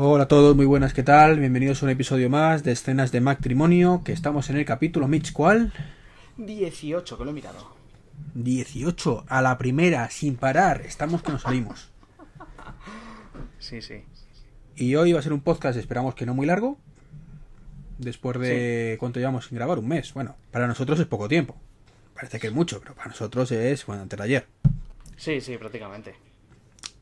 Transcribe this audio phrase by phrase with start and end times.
[0.00, 1.38] Hola a todos, muy buenas, ¿qué tal?
[1.40, 5.32] Bienvenidos a un episodio más de Escenas de Matrimonio, que estamos en el capítulo Mitch,
[5.32, 5.72] ¿cuál?
[6.36, 7.74] 18, que lo he mirado.
[8.34, 11.90] 18, a la primera, sin parar, estamos que nos salimos.
[13.58, 14.04] Sí, sí.
[14.76, 16.78] Y hoy va a ser un podcast, esperamos que no muy largo,
[17.98, 18.96] después de...
[18.98, 19.78] ¿Cuánto llevamos sin grabar?
[19.78, 20.12] Un mes.
[20.14, 21.56] Bueno, para nosotros es poco tiempo.
[22.14, 24.46] Parece que es mucho, pero para nosotros es, bueno, antes de ayer.
[25.16, 26.14] Sí, sí, prácticamente.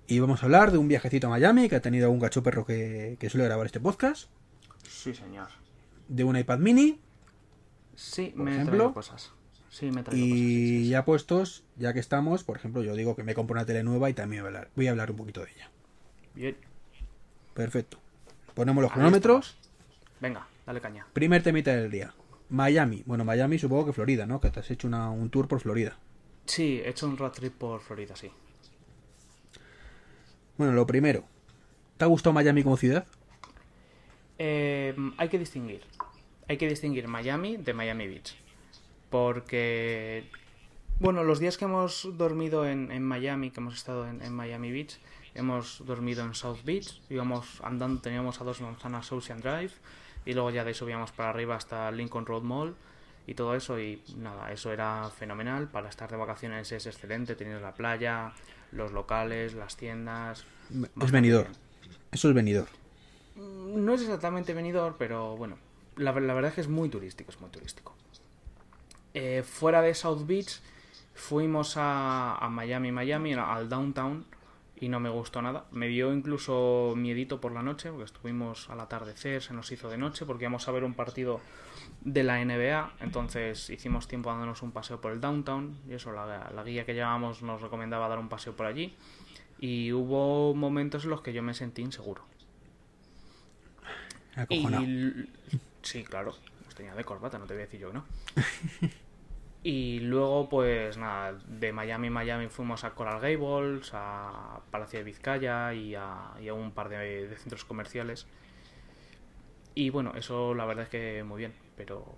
[0.06, 2.64] Y vamos a hablar de un viajecito a Miami que ha tenido un gacho perro
[2.66, 4.28] que, que suele grabar este podcast,
[4.88, 5.48] Sí, señor.
[6.08, 7.00] de un iPad mini
[7.94, 8.76] Sí, Por me he ejemplo.
[8.76, 9.32] traído cosas.
[9.70, 10.14] Sí, me he Y cosas.
[10.14, 10.88] sí, sí, sí.
[10.90, 14.08] ya puestos, ya que estamos, por ejemplo, yo digo que me compro una tele nueva
[14.10, 15.70] y también voy a hablar, voy a hablar un poquito de ella.
[16.34, 16.56] Bien.
[17.54, 17.98] Perfecto.
[18.54, 19.56] Ponemos los cronómetros.
[20.20, 21.06] Venga, dale caña.
[21.12, 22.12] Primer temita del día.
[22.48, 23.02] Miami.
[23.06, 24.40] Bueno, Miami supongo que Florida, ¿no?
[24.40, 25.96] Que te has hecho una- un tour por Florida.
[26.44, 28.30] Sí, he hecho un road trip por Florida, sí.
[30.56, 31.24] Bueno, lo primero.
[31.96, 33.06] ¿Te ha gustado Miami como ciudad?
[34.38, 35.82] Eh, hay que distinguir.
[36.48, 38.36] Hay que distinguir Miami de Miami Beach.
[39.10, 40.28] Porque,
[41.00, 44.70] bueno, los días que hemos dormido en, en Miami, que hemos estado en, en Miami
[44.70, 44.98] Beach,
[45.34, 49.72] hemos dormido en South Beach, íbamos andando, teníamos a dos manzanas Ocean Drive,
[50.26, 52.76] y luego ya de ahí subíamos para arriba hasta Lincoln Road Mall
[53.26, 55.68] y todo eso, y nada, eso era fenomenal.
[55.68, 58.32] Para estar de vacaciones es excelente, tener la playa,
[58.72, 60.44] los locales, las tiendas.
[61.00, 61.44] Es venidor.
[61.46, 61.56] bien.
[62.12, 62.66] Eso es venidor.
[63.36, 65.56] No es exactamente venidor, pero bueno,
[65.96, 67.94] la, la verdad es que es muy turístico, es muy turístico.
[69.14, 70.60] Eh, fuera de South Beach
[71.14, 74.26] fuimos a, a Miami, Miami, al downtown
[74.78, 75.64] y no me gustó nada.
[75.70, 79.98] Me dio incluso miedito por la noche, porque estuvimos al atardecer, se nos hizo de
[79.98, 81.40] noche, porque íbamos a ver un partido
[82.02, 86.50] de la NBA, entonces hicimos tiempo dándonos un paseo por el downtown y eso, la,
[86.54, 88.94] la guía que llevábamos nos recomendaba dar un paseo por allí
[89.58, 92.24] y hubo momentos en los que yo me sentí inseguro.
[94.34, 94.84] Acojonado.
[94.84, 95.28] Y
[95.82, 96.34] sí, claro,
[96.64, 98.04] pues tenía de corbata, no te voy a decir yo que no.
[99.68, 105.74] y luego, pues nada, de Miami, Miami fuimos a Coral Gables, a Palacio de Vizcaya
[105.74, 108.28] y a, un par de, de centros comerciales.
[109.74, 112.16] Y bueno, eso la verdad es que muy bien, pero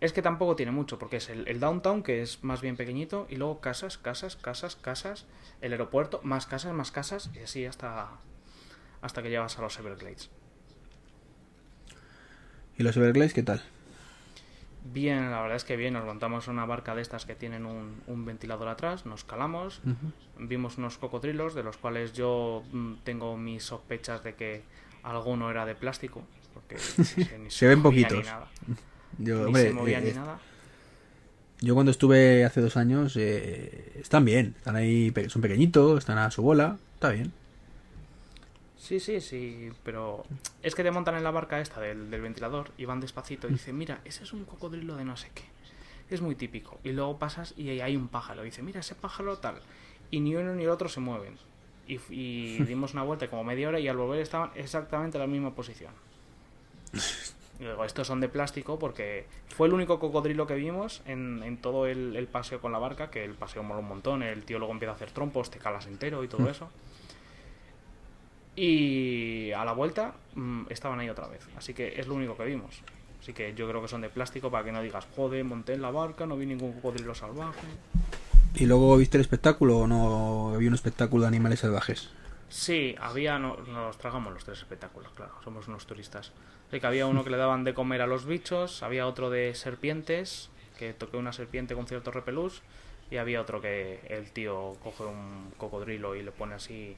[0.00, 3.26] es que tampoco tiene mucho, porque es el, el downtown, que es más bien pequeñito,
[3.28, 5.26] y luego casas, casas, casas, casas,
[5.60, 8.08] el aeropuerto, más casas, más casas, y así hasta,
[9.02, 10.30] hasta que llegas a los Everglades.
[12.78, 13.62] ¿Y los Everglades qué tal?
[14.82, 18.00] Bien, la verdad es que bien, nos montamos una barca de estas que tienen un,
[18.06, 19.82] un ventilador atrás, nos calamos,
[20.38, 24.62] vimos unos cocodrilos de los cuales yo mm, tengo mis sospechas de que
[25.02, 26.24] alguno era de plástico,
[26.54, 28.18] porque se, ni Se ven poquitos.
[28.18, 28.48] Ni nada,
[29.18, 30.38] Yo, ni hombre, se movía eh, ni eh, nada.
[31.60, 34.54] yo cuando estuve hace dos años, eh, están bien.
[34.56, 36.78] Están ahí, son pequeñitos, están a su bola.
[36.94, 37.32] Está bien.
[38.80, 40.24] Sí, sí, sí, pero
[40.62, 43.52] es que te montan en la barca esta del, del ventilador y van despacito y
[43.52, 45.42] dicen, mira, ese es un cocodrilo de no sé qué.
[46.08, 46.80] Es muy típico.
[46.82, 48.42] Y luego pasas y hay un pájaro.
[48.42, 49.56] Y dice, mira, ese pájaro tal.
[50.10, 51.36] Y ni uno ni el otro se mueven.
[51.86, 55.54] Y, dimos una vuelta como media hora y al volver estaban exactamente en la misma
[55.54, 55.92] posición.
[57.60, 61.58] Y luego, estos son de plástico porque fue el único cocodrilo que vimos en, en
[61.58, 64.58] todo el, el paseo con la barca, que el paseo mola un montón, el tío
[64.58, 66.70] luego empieza a hacer trompos, te calas entero y todo eso.
[68.56, 71.46] Y a la vuelta mm, estaban ahí otra vez.
[71.56, 72.82] Así que es lo único que vimos.
[73.20, 75.82] Así que yo creo que son de plástico para que no digas, joder, monté en
[75.82, 77.66] la barca, no vi ningún cocodrilo salvaje.
[78.54, 82.10] ¿Y luego viste el espectáculo o no había un espectáculo de animales salvajes?
[82.48, 86.32] Sí, había, no, nos tragamos los tres espectáculos, claro, somos unos turistas.
[86.68, 89.54] Así que había uno que le daban de comer a los bichos, había otro de
[89.54, 92.62] serpientes, que toqué una serpiente con cierto repelús,
[93.08, 96.96] y había otro que el tío coge un cocodrilo y le pone así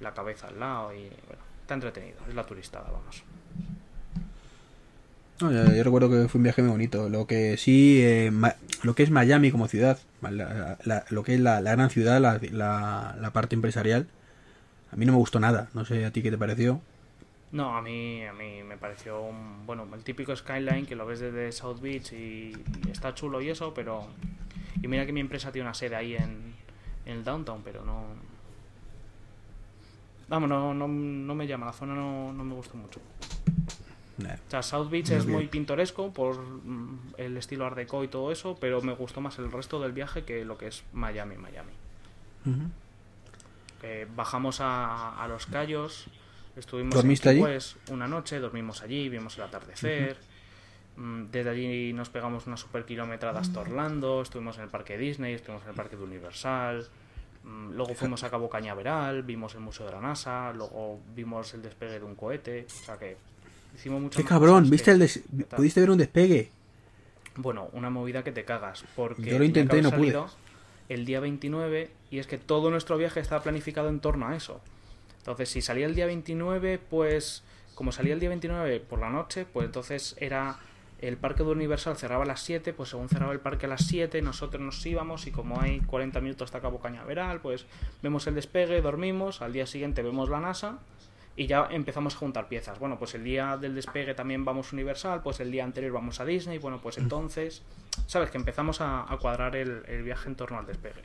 [0.00, 3.22] la cabeza al lado y bueno, está entretenido, es la turistada, vamos.
[5.40, 7.08] No, yo, yo recuerdo que fue un viaje muy bonito.
[7.08, 8.30] Lo que sí, eh,
[8.82, 12.20] lo que es Miami como ciudad, la- la- lo que es la, la gran ciudad,
[12.20, 14.06] la, parte empresarial,
[14.92, 15.68] a mí no me gustó nada.
[15.74, 16.80] No sé a ti qué te pareció.
[17.50, 21.20] No, a mí, a mí me pareció un, bueno, el típico skyline que lo ves
[21.20, 22.52] desde South Beach y,
[22.86, 24.06] y está chulo y eso, pero...
[24.82, 26.54] Y mira que mi empresa tiene una sede ahí en,
[27.06, 28.04] en el downtown, pero no...
[30.28, 33.00] Vamos, no, no, no me llama, la zona no, no me gustó mucho.
[34.18, 38.30] O sea, South Beach es muy pintoresco por mm, el estilo art deco y todo
[38.30, 41.72] eso, pero me gustó más el resto del viaje que lo que es Miami, Miami.
[43.82, 46.08] Eh, bajamos a, a los Cayos,
[46.56, 47.58] Estuvimos ¿Dormiste en allí?
[47.90, 50.16] Una noche, dormimos allí, vimos el atardecer.
[50.96, 55.34] Mm, Desde allí nos pegamos una super kilometrada hasta Orlando, estuvimos en el parque Disney,
[55.34, 56.86] estuvimos en el parque de Universal.
[57.44, 61.62] Mm, Luego fuimos a Cabo Cañaveral, vimos el Museo de la NASA, luego vimos el
[61.62, 62.66] despegue de un cohete.
[62.66, 63.16] O sea que
[63.74, 64.68] hicimos muchas ¡Qué cabrón!
[64.70, 65.22] ¿Viste que- el des-.
[65.54, 66.50] ¿Pudiste ver un despegue?
[67.36, 68.84] Bueno, una movida que te cagas.
[68.96, 70.16] Porque Yo lo intenté y no pude.
[70.88, 74.60] El día 29 y es que todo nuestro viaje estaba planificado en torno a eso.
[75.18, 77.42] Entonces, si salía el día 29, pues
[77.74, 80.58] como salía el día 29 por la noche, pues entonces era
[81.00, 83.86] el parque de Universal cerraba a las 7, pues según cerraba el parque a las
[83.86, 87.66] 7, nosotros nos íbamos y como hay 40 minutos hasta Cabo Cañaveral, pues
[88.02, 90.78] vemos el despegue, dormimos, al día siguiente vemos la NASA
[91.36, 92.78] y ya empezamos a juntar piezas.
[92.78, 96.24] Bueno, pues el día del despegue también vamos Universal, pues el día anterior vamos a
[96.24, 97.62] Disney, bueno, pues entonces,
[98.06, 98.30] ¿sabes?
[98.30, 101.02] Que empezamos a, a cuadrar el, el viaje en torno al despegue.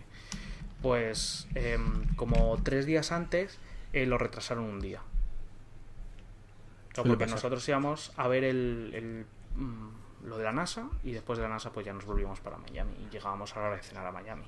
[0.82, 3.60] Pues em, como tres días antes
[3.92, 5.02] eh, lo retrasaron un día.
[6.92, 9.26] O sea, porque nosotros íbamos a ver el, el,
[9.56, 12.58] mm, lo de la NASA y después de la NASA pues ya nos volvíamos para
[12.58, 14.46] Miami y llegábamos a la hora de cenar a Miami.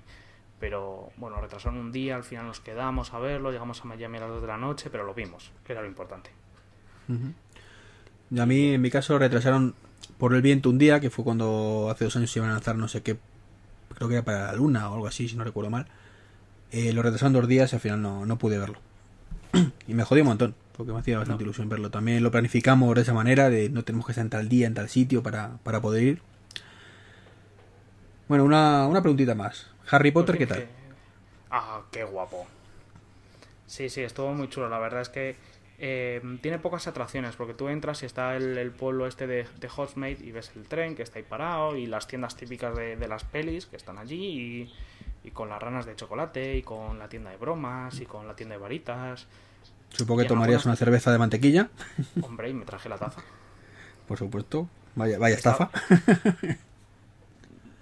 [0.59, 4.21] Pero bueno, retrasaron un día, al final nos quedamos a verlo, llegamos a Miami a
[4.21, 6.29] las 2 de la noche, pero lo vimos, que era lo importante.
[8.37, 9.73] A mí, en mi caso, retrasaron
[10.17, 12.75] por el viento un día, que fue cuando hace dos años se iban a lanzar
[12.75, 13.17] no sé qué,
[13.95, 15.87] creo que era para la luna o algo así, si no recuerdo mal.
[16.71, 18.79] Eh, lo retrasaron dos días y al final no, no pude verlo.
[19.87, 21.89] y me jodí un montón, porque me hacía bastante ilusión verlo.
[21.91, 24.73] También lo planificamos de esa manera, de no tenemos que estar en tal día, en
[24.73, 26.21] tal sitio para, para poder ir.
[28.27, 29.67] Bueno, una, una preguntita más.
[29.89, 30.57] Harry Potter, ¿qué tal?
[30.59, 30.67] que-
[31.49, 32.47] Ah, qué guapo.
[33.67, 34.69] Sí, sí, estuvo muy chulo.
[34.69, 35.35] La verdad es que
[35.79, 39.67] eh, tiene pocas atracciones, porque tú entras y está el, el pueblo este de, de
[39.67, 43.07] Hogsmeade y ves el tren que está ahí parado y las tiendas típicas de, de
[43.07, 44.15] las pelis que están allí
[45.23, 48.27] y, y con las ranas de chocolate y con la tienda de bromas y con
[48.27, 49.27] la tienda de varitas.
[49.97, 51.69] Supongo que tomarías una cerveza de mantequilla,
[52.21, 53.21] Hombre, y me traje la taza.
[54.07, 54.67] por supuesto.
[54.95, 55.69] Vaya, vaya estafa.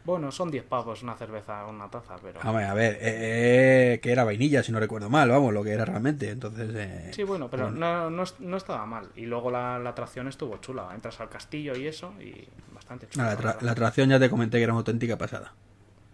[0.06, 2.40] Bueno, son 10 pavos una cerveza, una taza, pero...
[2.42, 5.64] A ver, a ver, eh, eh, que era vainilla, si no recuerdo mal, vamos, lo
[5.64, 6.32] que era realmente.
[6.32, 7.78] Entonces, eh, Sí, bueno, pero bueno.
[7.78, 9.10] No, no, no estaba mal.
[9.16, 10.90] Y luego la, la atracción estuvo chula.
[10.96, 13.26] Entras al castillo y eso, y bastante chula.
[13.26, 15.54] la, la tra- la atracción ya te comenté que era una auténtica pasada.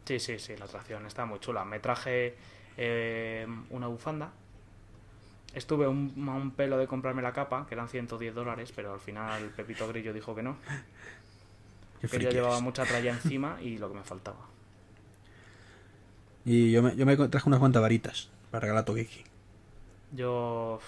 [0.04, 1.64] Sí, sí, sí, la atracción está muy chula.
[1.64, 2.36] Me traje
[2.76, 4.32] eh, una bufanda.
[5.56, 9.00] Estuve un, a un pelo de comprarme la capa, que eran 110 dólares, pero al
[9.00, 10.58] final Pepito Grillo dijo que no.
[12.02, 14.38] Qué Que yo llevaba mucha tralla encima y lo que me faltaba.
[16.44, 19.24] Y yo me, yo me traje unas cuantas varitas para regalar a Togeki.
[20.12, 20.80] Yo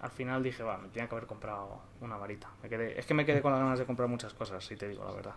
[0.00, 2.48] al final dije, va, me tenía que haber comprado una varita.
[2.62, 4.88] Me quedé, es que me quedé con las ganas de comprar muchas cosas, si te
[4.88, 5.34] digo la verdad.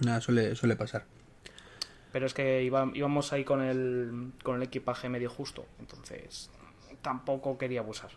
[0.00, 1.04] Nada, suele, suele pasar.
[2.12, 6.50] Pero es que iba- íbamos ahí con el, con el equipaje medio justo, entonces
[7.10, 8.10] tampoco quería abusar.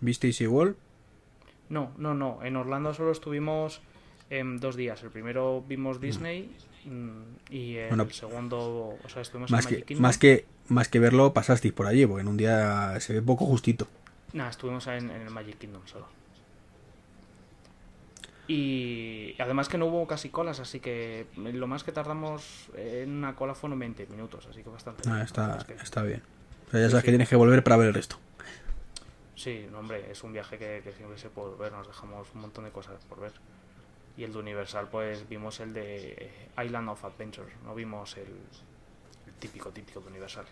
[0.00, 0.76] ¿Visteis igual?
[1.68, 2.38] No, no, no.
[2.44, 3.80] En Orlando solo estuvimos
[4.30, 5.02] em, dos días.
[5.02, 6.54] El primero vimos Disney
[6.84, 10.02] mm, y el Bueno, segundo, o sea, estuvimos Más en que, Magic Kingdom.
[10.02, 13.44] más, que, más que verlo, pasasteis por allí, porque en un día se ve poco
[13.46, 13.88] justito.
[14.32, 16.06] Nada, estuvimos en, en el Magic Kingdom solo.
[18.46, 23.34] Y además que no hubo casi colas, así que lo más que tardamos en una
[23.34, 25.02] cola fueron 20 minutos, así que bastante.
[25.10, 26.22] Ah, está, que- está bien.
[26.66, 27.06] O sea, ya sabes sí.
[27.06, 28.16] que tienes que volver para ver el resto.
[29.34, 32.40] Sí, no, hombre, es un viaje que, que siempre se puede ver, nos dejamos un
[32.40, 33.32] montón de cosas por ver.
[34.16, 36.30] Y el de Universal, pues vimos el de
[36.64, 38.28] Island of Adventure, no vimos el,
[39.26, 40.46] el típico, típico de Universal.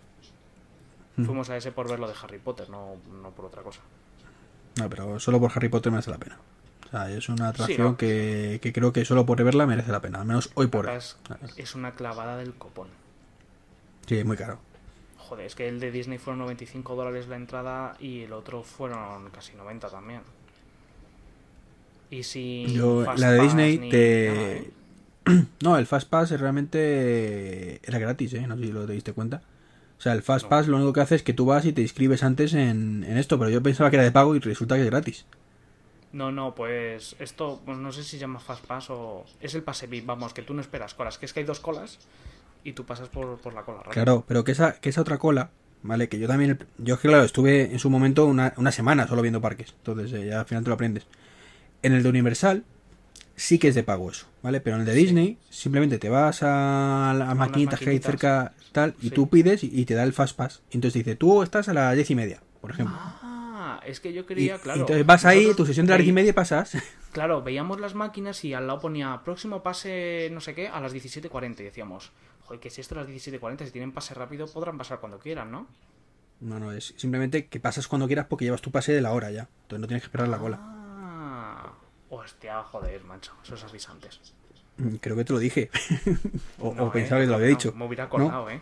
[1.16, 1.24] Mm.
[1.24, 3.80] Fuimos a ese por ver lo de Harry Potter, no, no por otra cosa.
[4.76, 6.38] No, pero solo por Harry Potter merece la pena.
[6.86, 7.96] O sea, es una atracción ¿no?
[7.96, 10.20] que, que creo que solo por verla merece la pena.
[10.20, 10.90] Al menos hoy por hoy.
[10.90, 11.18] Además,
[11.56, 12.88] es una clavada del copón.
[14.06, 14.58] Sí, muy caro.
[15.28, 19.30] Joder, es que el de Disney fueron 95 dólares la entrada y el otro fueron
[19.30, 20.20] casi 90 también.
[22.10, 24.56] Y si Yo, la de Disney te...
[24.58, 24.70] ¿eh?
[25.62, 28.46] No, el Fast Pass realmente era gratis, ¿eh?
[28.46, 29.42] No sé si lo te diste cuenta.
[29.98, 30.48] O sea, el Fast No.
[30.50, 33.16] Pass lo único que hace es que tú vas y te inscribes antes en, en
[33.16, 35.24] esto, pero yo pensaba que era de pago y resulta que es gratis.
[36.12, 39.24] No, no, pues esto, pues no sé si se llama Fast Pass o...
[39.40, 41.60] Es el pase VIP, vamos, que tú no esperas colas, que es que hay dos
[41.60, 41.98] colas
[42.64, 43.78] y tú pasas por, por la cola.
[43.78, 43.92] rápido.
[43.92, 45.50] Claro, pero que esa, que esa otra cola,
[45.82, 46.08] ¿vale?
[46.08, 49.74] Que yo también, yo claro, estuve en su momento una, una semana solo viendo parques,
[49.78, 51.06] entonces eh, ya al final te lo aprendes.
[51.82, 52.64] En el de Universal
[53.36, 54.60] sí que es de pago eso, ¿vale?
[54.60, 58.94] Pero en el de Disney simplemente te vas a las maquinitas que hay cerca tal
[59.00, 59.10] y Sí.
[59.10, 60.62] tú pides y, y te da el Fast Pass.
[60.70, 62.96] Entonces te dice, tú estás a las diez y media, por ejemplo.
[62.98, 64.80] Ah, es que yo quería, y claro.
[64.80, 66.76] entonces vas ahí, tu sesión de las diez y media y pasas.
[67.14, 70.92] Claro, veíamos las máquinas y al lado ponía próximo pase no sé qué a las
[70.92, 72.10] 17.40 y decíamos,
[72.46, 75.50] joder, que si esto a las 17.40, si tienen pase rápido podrán pasar cuando quieran,
[75.50, 75.66] ¿no?
[76.40, 79.30] No, no, es simplemente que pasas cuando quieras porque llevas tu pase de la hora
[79.30, 79.48] ya.
[79.62, 80.60] Entonces no tienes que esperar la cola.
[80.60, 81.72] Ah,
[82.10, 84.20] hostia, joder, macho, esos avisantes.
[84.76, 85.70] Mm, Creo que te lo dije.
[86.58, 87.72] o, No, o pensaba eh, que te lo había no, dicho.
[87.74, 88.08] Me hubiera ¿No?
[88.08, 88.60] acordado, eh.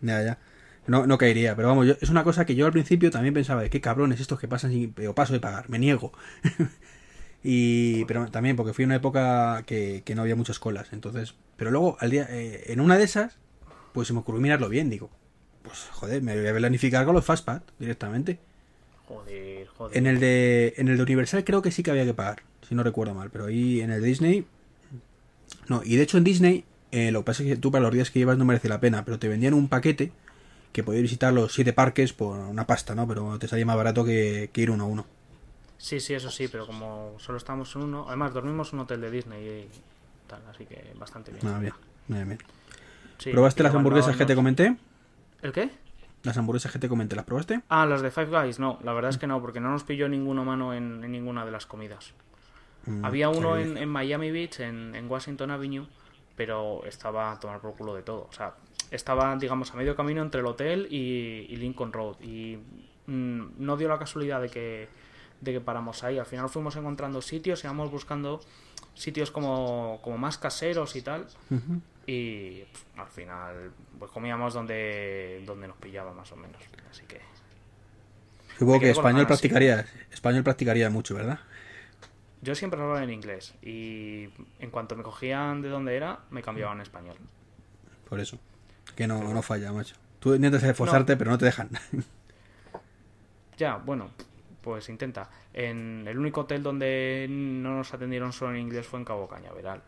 [0.00, 0.38] Ya, ya.
[0.86, 3.62] No, no caería, pero vamos, yo- es una cosa que yo al principio también pensaba
[3.62, 6.12] de qué cabrones estos que pasan sin, o paso de pagar, me niego.
[7.42, 11.34] y pero también porque fui en una época que, que no había muchas colas, entonces,
[11.56, 13.36] pero luego al día eh, en una de esas
[13.92, 15.10] pues se me ocurrió mirarlo bien, digo,
[15.62, 18.38] pues joder, me voy a planificar con los Fastpad directamente.
[19.06, 19.96] Joder, joder.
[19.96, 22.74] En el de en el de Universal creo que sí que había que pagar, si
[22.74, 24.46] no recuerdo mal, pero ahí en el de Disney
[25.68, 27.92] no, y de hecho en Disney eh, lo que pasa es que tú para los
[27.92, 30.12] días que llevas no merece la pena, pero te vendían un paquete
[30.72, 33.06] que podías visitar los siete parques por una pasta, ¿no?
[33.06, 35.06] Pero te salía más barato que, que ir uno a uno.
[35.78, 38.04] Sí, sí, eso sí, pero como solo estábamos en uno.
[38.08, 41.46] Además, dormimos en un hotel de Disney y tal, así que bastante bien.
[41.46, 41.72] Ah, bien,
[42.08, 42.38] bien, bien.
[43.18, 44.76] Sí, ¿Probaste las hamburguesas que te comenté?
[45.40, 45.70] ¿El qué?
[46.24, 47.62] Las hamburguesas que te comenté, ¿las probaste?
[47.68, 50.08] Ah, las de Five Guys, no, la verdad es que no, porque no nos pilló
[50.08, 52.12] ninguno mano en, en ninguna de las comidas.
[52.86, 55.86] Mm, Había uno en, Miami Beach, en, en Washington Avenue,
[56.36, 58.26] pero estaba a tomar por culo de todo.
[58.28, 58.54] O sea,
[58.90, 62.20] estaba, digamos, a medio camino entre el hotel y, y Lincoln Road.
[62.20, 62.58] Y
[63.06, 64.88] mm, no dio la casualidad de que,
[65.40, 66.18] de que paramos ahí.
[66.18, 68.40] Al final fuimos encontrando sitios, íbamos buscando
[68.94, 71.26] sitios como, como más caseros y tal.
[72.06, 72.64] Y
[72.96, 76.62] al final, pues comíamos donde, donde nos pillaba más o menos.
[76.90, 77.20] Así que
[78.58, 81.38] Supongo que español practicaría, español practicaría mucho, ¿verdad?
[82.40, 83.54] yo siempre hablaba en inglés.
[83.62, 84.28] Y
[84.58, 87.16] en cuanto me cogían de donde era, me cambiaban a español.
[88.08, 88.38] Por eso.
[88.96, 89.96] Que no, no falla, macho.
[90.18, 91.70] Tú intentas esforzarte, pero no te dejan.
[93.56, 94.10] Ya, bueno,
[94.60, 95.30] pues intenta.
[95.52, 99.82] En el único hotel donde no nos atendieron solo en inglés fue en Cabo Cañaveral.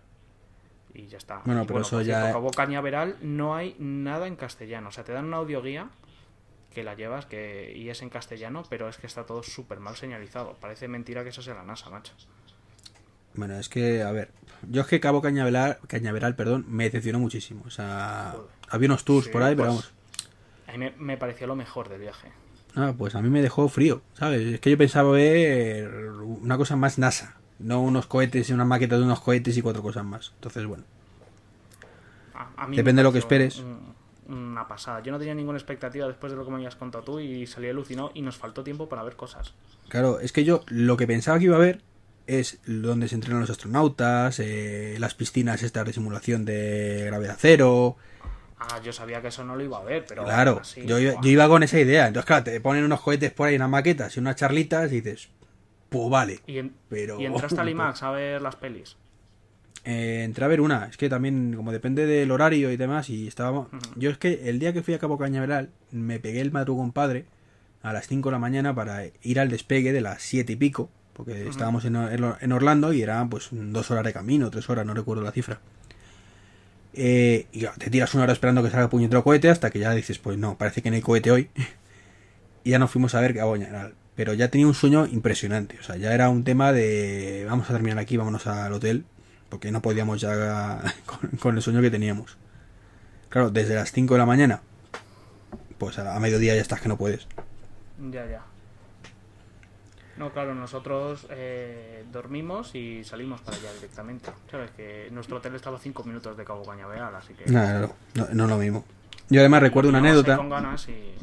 [0.94, 1.42] Y ya está.
[1.44, 4.88] Bueno, Y pero eso ya- cierto, Cabo Cañaveral no hay nada en castellano.
[4.88, 5.88] O sea, te dan una audioguía
[6.74, 9.96] que la llevas que y es en castellano, pero es que está todo súper mal
[9.96, 10.56] señalizado.
[10.60, 12.12] Parece mentira que eso sea la NASA, macho.
[13.34, 14.30] Bueno, es que, a ver,
[14.68, 17.62] yo es que Cabo Cañaveral, Cañaveral, perdón, me decepcionó muchísimo.
[17.66, 18.48] O sea, Joder.
[18.68, 19.92] había unos tours Sí, por ahí, pero pues, vamos.
[20.66, 22.28] A mí me, me pareció lo mejor del viaje.
[22.76, 24.40] Ah, pues a mí me dejó frío, ¿sabes?
[24.54, 25.88] Es que yo pensaba ver
[26.22, 29.82] una cosa más NASA, no unos cohetes y una maqueta de unos cohetes y cuatro
[29.82, 30.32] cosas más.
[30.36, 30.84] Entonces, bueno.
[32.34, 33.58] A- a mí Depende de lo que esperes.
[33.58, 33.94] un-
[34.28, 35.02] una pasada.
[35.02, 37.68] Yo no tenía ninguna expectativa después de lo que me habías contado tú y salí
[37.68, 39.54] alucinado y nos faltó tiempo para ver cosas.
[39.88, 41.82] Claro, es que yo lo que pensaba que iba a ver
[42.28, 47.96] es donde se entrenan los astronautas, eh, las piscinas estas de simulación de gravedad cero.
[48.60, 50.24] Ah, yo sabía que eso no lo iba a ver, pero.
[50.24, 51.22] Claro, así, yo, iba, buah.
[51.22, 52.06] yo iba con esa idea.
[52.08, 55.30] Entonces, claro, te ponen unos cohetes por ahí, unas maquetas y unas charlitas y dices,
[55.88, 56.40] pues vale.
[56.46, 58.96] Y, en- Pero- y entraste al IMAX a ver las pelis.
[59.84, 63.26] Eh, entré a ver una, es que también, como depende del horario y demás, y
[63.26, 63.68] estábamos.
[63.96, 67.24] Yo es que el día que fui a Cabo Cañaveral, me pegué el madrugón padre
[67.82, 70.90] a las 5 de la mañana para ir al despegue de las 7 y pico,
[71.14, 74.84] porque estábamos en, en- en Orlando y eran pues dos horas de camino, tres horas,
[74.84, 75.60] no recuerdo la cifra.
[76.92, 79.92] Eh, y te tiras una hora esperando que salga el puñetero cohete hasta que ya
[79.92, 81.50] dices, pues no, parece que no hay cohete hoy.
[82.64, 83.94] y ya nos fuimos a ver Cañaveral.
[84.16, 87.72] Pero ya tenía un sueño impresionante, o sea, ya era un tema de vamos a
[87.72, 89.06] terminar aquí, vámonos al hotel,
[89.48, 92.36] porque no podíamos ya con, con el sueño que teníamos.
[93.30, 94.62] Claro, desde las 5 de la mañana,
[95.78, 97.28] pues a, a mediodía ya estás que no puedes.
[98.10, 98.49] Ya, ya.
[100.20, 104.30] No, claro, nosotros eh, dormimos y salimos para allá directamente.
[104.50, 107.50] Sabes que nuestro hotel estaba a 5 minutos de Cabo Cañaveral, así que.
[107.50, 108.84] No, no, no es lo mismo.
[109.30, 110.36] Yo además recuerdo una anécdota.
[110.36, 111.14] Con ganas y.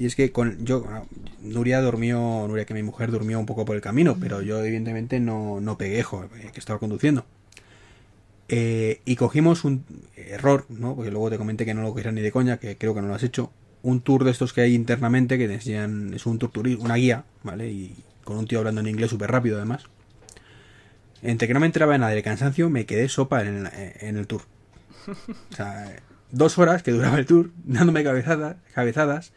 [0.00, 0.84] Y es que con yo
[1.40, 5.18] Nuria durmió, Nuria que mi mujer durmió un poco por el camino, pero yo evidentemente
[5.18, 7.24] no, no pegué, jo, eh, que estaba conduciendo.
[8.48, 9.84] Eh, y cogimos un
[10.14, 10.94] error, ¿no?
[10.94, 13.08] Porque luego te comenté que no lo cogieras ni de coña, que creo que no
[13.08, 13.50] lo has hecho.
[13.82, 16.94] Un tour de estos que hay internamente que te enseñan, es un tour turi- una
[16.96, 17.68] guía, ¿vale?
[17.70, 19.84] Y con un tío hablando en inglés súper rápido además.
[21.22, 23.68] Entre que no me entraba en nada de cansancio, me quedé sopa en el,
[24.00, 24.42] en el tour.
[25.52, 25.96] O sea,
[26.30, 29.32] dos horas que duraba el tour, dándome cabezadas, cabezadas,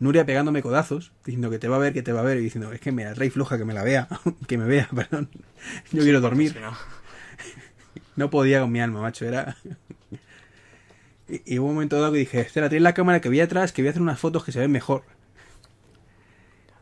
[0.00, 2.42] Nuria pegándome codazos, diciendo que te va a ver, que te va a ver, y
[2.42, 4.06] diciendo, es que me rey floja que me la vea,
[4.46, 5.28] que me vea, perdón.
[5.92, 6.56] Yo quiero dormir.
[8.16, 9.56] No podía con mi alma, macho, era...
[11.28, 13.72] Y, y hubo un momento dado que dije, espera, trae la cámara que voy atrás,
[13.72, 15.04] que voy a hacer unas fotos que se ven mejor.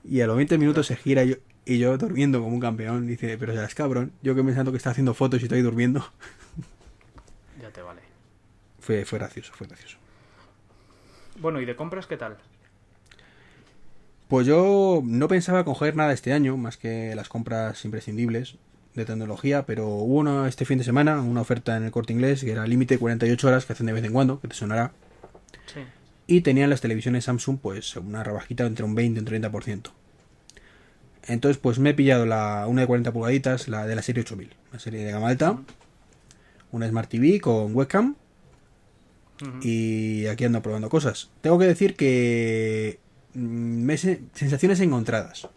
[0.04, 3.06] Y a los 20 minutos se gira y yo, y yo durmiendo como un campeón.
[3.06, 6.08] Dice, pero serás cabrón, yo que pensando que está haciendo fotos y estoy durmiendo.
[7.60, 8.02] Ya te vale.
[8.78, 9.96] Fue, fue gracioso, fue gracioso.
[11.40, 12.36] Bueno, ¿y de compras qué tal?
[14.28, 18.58] Pues yo no pensaba coger nada este año, más que las compras imprescindibles
[18.96, 22.42] de tecnología, pero hubo una este fin de semana, una oferta en el corte inglés
[22.42, 24.92] que era límite 48 horas que hacen de vez en cuando, que te sonará.
[25.72, 25.80] Sí.
[26.28, 29.90] y tenían las televisiones Samsung pues una rebajita entre un 20 y un 30%.
[31.28, 34.54] Entonces pues me he pillado la, una de 40 pulgaditas, la de la serie 8000,
[34.70, 35.58] una serie de gama alta,
[36.72, 38.14] una Smart TV con webcam
[39.62, 41.30] y aquí ando probando cosas.
[41.42, 42.98] Tengo que decir que
[43.34, 43.38] mm,
[43.84, 45.48] me se- sensaciones encontradas.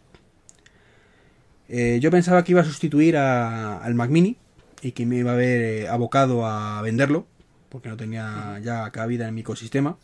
[1.70, 4.38] Eh, yo pensaba que iba a sustituir al Mac Mini
[4.82, 7.28] y que me iba a ver eh, abocado a venderlo
[7.70, 9.98] porque no tenía ya cabida en mi ecosistema.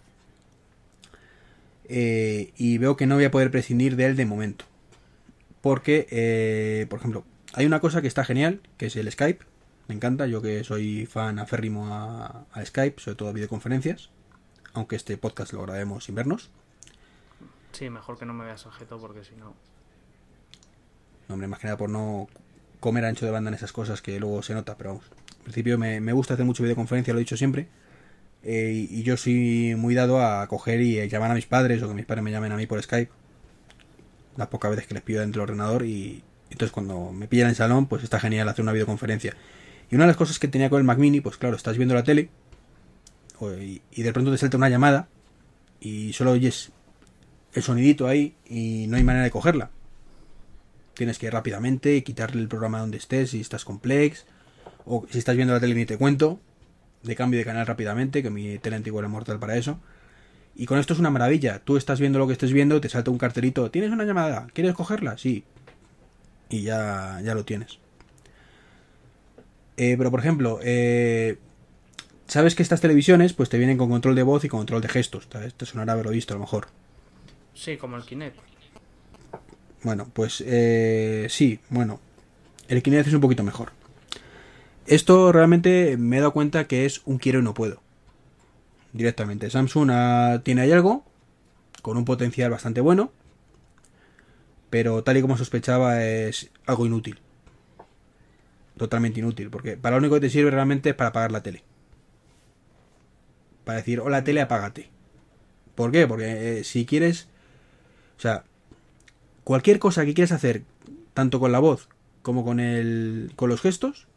[1.87, 4.65] Eh, y veo que no voy a poder prescindir de él de momento.
[5.61, 9.43] Porque, eh, por ejemplo, hay una cosa que está genial, que es el Skype.
[9.87, 14.09] Me encanta, yo que soy fan aférrimo a, a Skype, sobre todo a videoconferencias.
[14.73, 16.49] Aunque este podcast lo grabemos sin vernos.
[17.71, 19.53] Sí, mejor que no me veas objeto porque si no.
[21.29, 22.27] Hombre, más que nada por no
[22.79, 25.05] comer ancho de banda en esas cosas que luego se nota, pero vamos.
[25.37, 27.67] En principio me, me gusta hacer mucho videoconferencia, lo he dicho siempre.
[28.43, 31.87] eh, y, yo soy muy dado a coger y eh, llamar a mis padres o
[31.87, 33.11] que mis padres me llamen a mí por Skype.
[34.37, 37.49] Las pocas veces que les pido dentro del ordenador y entonces cuando me pillan en
[37.51, 39.35] el salón, pues está genial hacer una videoconferencia.
[39.89, 41.95] Y una de las cosas que tenía con el Mac Mini, pues claro, estás viendo
[41.95, 42.29] la tele
[43.91, 45.07] y de pronto te salta una llamada
[45.79, 46.71] y solo oyes
[47.53, 49.69] el sonidito ahí y no hay manera de cogerla.
[50.95, 54.25] Tienes que ir rápidamente quitarle el programa donde estés si estás complex.
[54.85, 56.39] O si estás viendo la tele ni te cuento
[57.05, 59.79] de cambio de canal rápidamente que mi tele antigua era mortal para eso.
[60.55, 61.59] Y con esto es una maravilla.
[61.59, 64.73] Tú estás viendo lo que estés viendo te salta un cartelito tienes una llamada quieres
[64.73, 65.43] cogerla sí.
[66.49, 67.79] Y ya ya lo tienes.
[69.77, 71.37] Eh, pero por ejemplo eh,
[72.27, 74.89] sabes que estas televisiones pues te vienen con control de voz y con control de
[74.89, 76.67] gestos te sonará haberlo visto a lo mejor.
[77.53, 78.54] Sí, como el Kinect.
[79.85, 81.99] Bueno, pues eh, sí, bueno,
[82.69, 83.71] el Kinect es un poquito mejor.
[84.87, 87.83] Esto realmente me he dado cuenta que es un quiero y no puedo.
[88.93, 89.51] Directamente.
[89.51, 89.91] Samsung
[90.41, 91.05] tiene ahí algo
[91.83, 93.11] con un potencial bastante bueno,
[94.71, 97.19] pero tal y como sospechaba es algo inútil.
[98.77, 101.63] Totalmente inútil, porque para lo único que te sirve realmente es para apagar la tele.
[103.63, 104.89] Para decir, hola tele, apágate.
[105.75, 106.07] ¿Por qué?
[106.07, 107.27] Porque eh, si quieres...
[108.17, 108.45] O sea,
[109.45, 110.63] cualquier cosa que quieras hacer,
[111.13, 111.87] tanto con la voz
[112.21, 114.07] como con el con los gestos,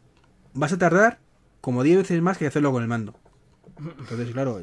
[0.53, 1.19] vas a tardar
[1.61, 3.15] como 10 veces más que hacerlo con el mando.
[3.77, 4.61] Entonces, claro,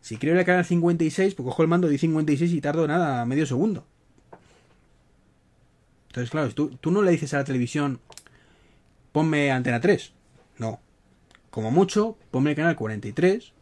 [0.00, 3.26] si quiero ir al canal 56, pues cojo el mando de 56 y tardo nada,
[3.26, 3.86] medio segundo.
[6.08, 8.00] Entonces, claro, tú, tú no le dices a la televisión,
[9.12, 10.12] ponme antena 3.
[10.58, 10.80] No.
[11.50, 13.52] Como mucho, ponme el canal 43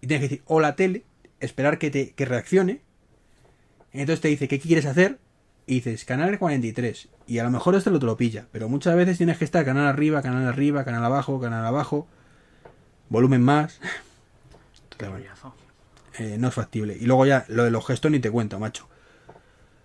[0.00, 1.04] y tienes que decir, hola tele,
[1.38, 2.80] esperar que, te, que reaccione
[3.92, 5.18] entonces te dice, ¿qué quieres hacer?
[5.66, 7.08] Y dices, canal 43.
[7.26, 8.46] Y a lo mejor esto lo te lo pilla.
[8.52, 12.06] Pero muchas veces tienes que estar canal arriba, canal arriba, canal abajo, canal abajo.
[13.08, 13.80] Volumen más.
[14.98, 15.16] Bueno,
[16.18, 16.96] eh, no es factible.
[17.00, 18.88] Y luego ya, lo de los gestos ni te cuento, macho.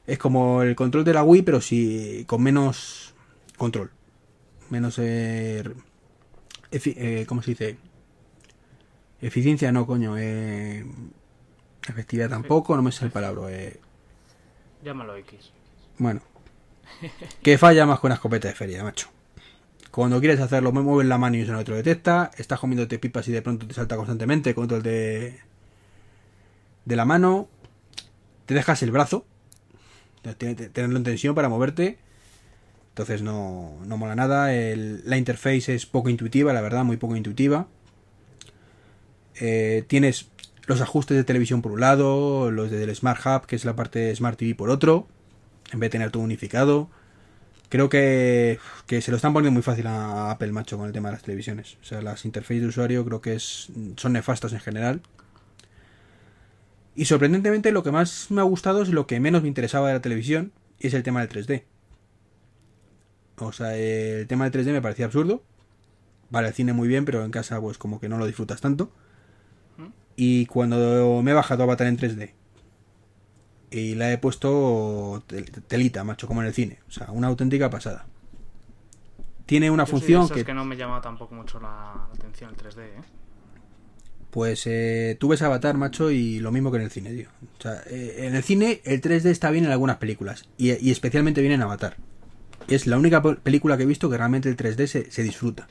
[0.06, 3.13] Es como el control de la Wii, pero sí con menos
[3.58, 3.91] control.
[4.70, 5.00] Menos...
[5.00, 5.63] Eh,
[6.72, 7.78] eh, ¿Cómo se dice?
[9.22, 10.18] Eficiencia no, coño.
[10.18, 10.86] Eh,
[11.88, 13.52] efectividad tampoco, no me sé el palabra.
[13.52, 13.80] Eh,
[14.86, 15.52] Llámalo X.
[15.98, 16.21] bueno.
[17.41, 19.10] Que falla más que una escopeta de feria, macho.
[19.91, 22.30] Cuando quieres hacerlo, me mueves la mano y eso no te lo detecta.
[22.38, 25.39] Estás comiéndote pipas y de pronto te salta constantemente control de,
[26.86, 27.48] de la mano.
[28.45, 29.26] Te dejas el brazo.
[30.21, 31.98] Te- te- te- Tenerlo en tensión para moverte.
[32.89, 34.50] Entonces no, no mola nada.
[34.54, 37.67] La interface es poco intuitiva, la verdad, muy poco intuitiva.
[39.39, 40.28] Eh, tienes
[40.65, 43.99] los ajustes de televisión por un lado, los del Smart Hub, que es la parte
[43.99, 45.08] de Smart TV por otro,
[45.71, 46.89] en vez de tener todo unificado.
[47.69, 51.10] Creo que, que se lo están poniendo muy fácil a Apple, macho, con el tema
[51.10, 51.78] de las televisiones.
[51.82, 55.01] O sea, las interfaces de usuario creo que es, son nefastas en general.
[56.95, 59.95] Y sorprendentemente lo que más me ha gustado es lo que menos me interesaba de
[59.95, 61.63] la televisión, y es el tema del 3D.
[63.38, 65.43] O sea, el tema del 3D me parecía absurdo.
[66.30, 68.91] Vale, el cine muy bien, pero en casa pues como que no lo disfrutas tanto.
[70.15, 72.32] Y cuando me he bajado Avatar en 3D
[73.71, 76.80] y la he puesto tel- telita, macho, como en el cine.
[76.88, 78.06] O sea, una auténtica pasada.
[79.45, 82.08] Tiene una Yo soy de función esos que, que no me llama tampoco mucho la
[82.13, 83.01] atención el 3D, ¿eh?
[84.32, 87.30] pues, eh, tú ves Avatar, macho, y lo mismo que en el cine, tío.
[87.58, 90.91] O sea, eh, en el cine el 3D está bien en algunas películas y, y
[90.91, 91.95] especialmente bien en Avatar.
[92.67, 95.67] Es la única pe- película que he visto que realmente el 3D se, se disfruta.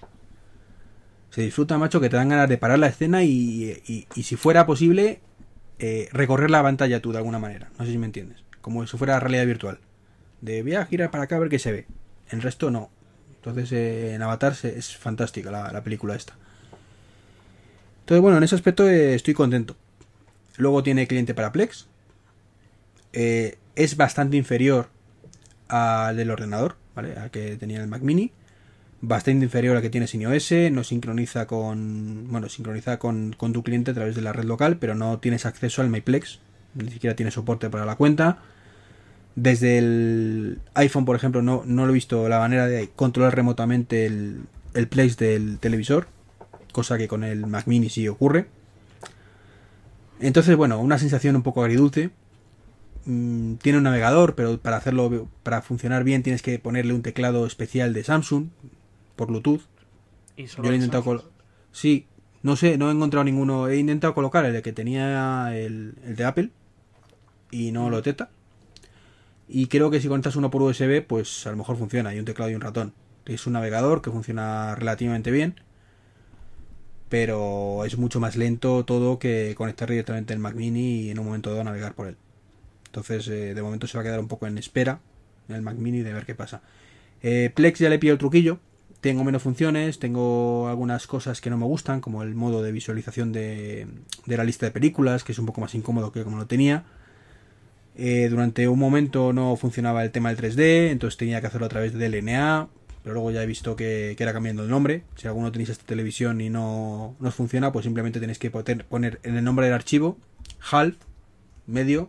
[1.34, 4.66] Se disfruta, macho, que te dan ganas de parar la escena y, y- si fuera
[4.66, 5.20] posible,
[5.80, 7.70] eh, recorrer la pantalla tú de alguna manera.
[7.78, 8.38] No sé si me entiendes.
[8.60, 9.80] Como si fuera realidad virtual.
[10.40, 11.86] De voy a girar para acá a ver qué se ve.
[12.30, 12.90] El resto no.
[13.36, 16.34] Entonces eh, en Avatar es fantástica la, la película esta.
[18.00, 19.76] Entonces bueno, en ese aspecto eh, estoy contento.
[20.56, 21.88] Luego tiene cliente para Plex.
[23.12, 24.88] Es bastante inferior
[25.68, 27.14] al del ordenador, ¿vale?
[27.16, 28.30] Al que tenía el Mac Mini.
[29.06, 30.72] Bastante inferior al que tiene sin iOS.
[30.72, 32.26] No sincroniza con.
[32.30, 35.82] Bueno, sincroniza con, tu cliente a través de la red local, pero no tienes acceso
[35.82, 36.38] al MyPlex.
[36.74, 38.38] Ni siquiera tiene soporte para la cuenta.
[39.36, 44.06] Desde el iPhone, por ejemplo, no, no lo he visto la manera de controlar remotamente
[44.06, 46.06] el, el Plex del televisor.
[46.72, 48.46] Cosa que con el Mac Mini sí ocurre.
[50.18, 52.08] Entonces, bueno, una sensación un poco agridulce.
[53.04, 57.44] Mm, tiene un navegador, pero para hacerlo, para funcionar bien tienes que ponerle un teclado
[57.44, 58.46] especial de Samsung
[59.16, 59.62] por Bluetooth.
[60.36, 61.24] Y Yo solo lo he intentado col-
[61.72, 62.06] Sí,
[62.42, 63.68] no sé, no he encontrado ninguno.
[63.68, 66.50] He intentado colocar el que tenía el, el de Apple
[67.50, 68.30] y no lo detecta.
[69.48, 72.14] Y creo que si conectas uno por USB, pues a lo mejor funciona.
[72.14, 72.92] Y un teclado y un ratón.
[73.26, 75.54] Es un navegador que funciona relativamente bien.
[77.08, 81.26] Pero es mucho más lento todo que conectar directamente el Mac Mini y en un
[81.26, 82.16] momento dado navegar por él.
[82.86, 85.00] Entonces, eh, de momento se va a quedar un poco en espera
[85.48, 86.62] el Mac Mini de ver qué pasa.
[87.22, 88.58] Eh, Plex ya le pillo el truquillo.
[89.04, 93.32] Tengo menos funciones, tengo algunas cosas que no me gustan, como el modo de visualización
[93.32, 93.86] de,
[94.24, 96.84] de la lista de películas, que es un poco más incómodo que como lo tenía.
[97.96, 101.68] Eh, durante un momento no funcionaba el tema del 3D, entonces tenía que hacerlo a
[101.68, 102.68] través de LNA,
[103.02, 105.02] pero luego ya he visto que, era cambiando el nombre.
[105.16, 109.20] Si alguno tenéis esta televisión y no, no os funciona, pues simplemente tenéis que poner
[109.22, 110.16] en el nombre del archivo
[110.72, 110.96] half,
[111.66, 112.08] medio,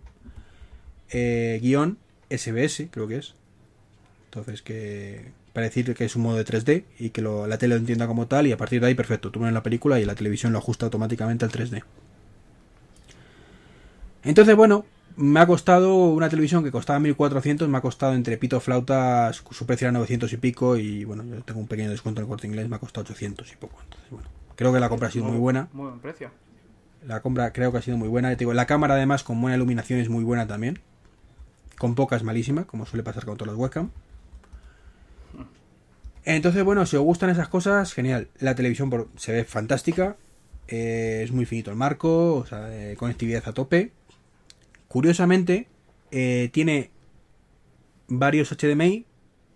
[1.10, 1.98] eh, guion,
[2.30, 3.36] SBS, creo que es.
[4.30, 7.76] Entonces que para decir que es un modo de 3D y que lo- la tele
[7.76, 10.06] lo entienda como tal y a partir de ahí perfecto, tú pones la película y
[10.06, 11.82] la televisión lo ajusta automáticamente al 3D.
[14.24, 18.60] Entonces bueno, me ha costado una televisión que costaba 1400, me ha costado entre pito
[18.60, 22.26] flautas, su precio era 900 y pico y bueno, yo tengo un pequeño descuento en
[22.26, 23.78] el corte inglés, me ha costado 800 y poco.
[23.84, 25.70] Entonces bueno, creo que la compra ha sido muy buena.
[25.72, 26.32] Muy buen precio.
[27.08, 28.30] La compra creo que ha sido muy buena.
[28.32, 30.80] Te digo, la cámara además con buena iluminación es muy buena también.
[31.78, 33.92] Con poca es malísima, como suele pasar con todas las webcam.
[36.26, 38.30] Entonces, bueno, si os gustan esas cosas, genial.
[38.40, 40.18] La televisión por- se ve fantástica.
[40.68, 43.92] eh, es muy finito el marco, o sea, eh, conectividad a tope.
[44.88, 45.68] Curiosamente,
[46.12, 46.90] eh, tiene
[48.08, 49.06] varios HDMI,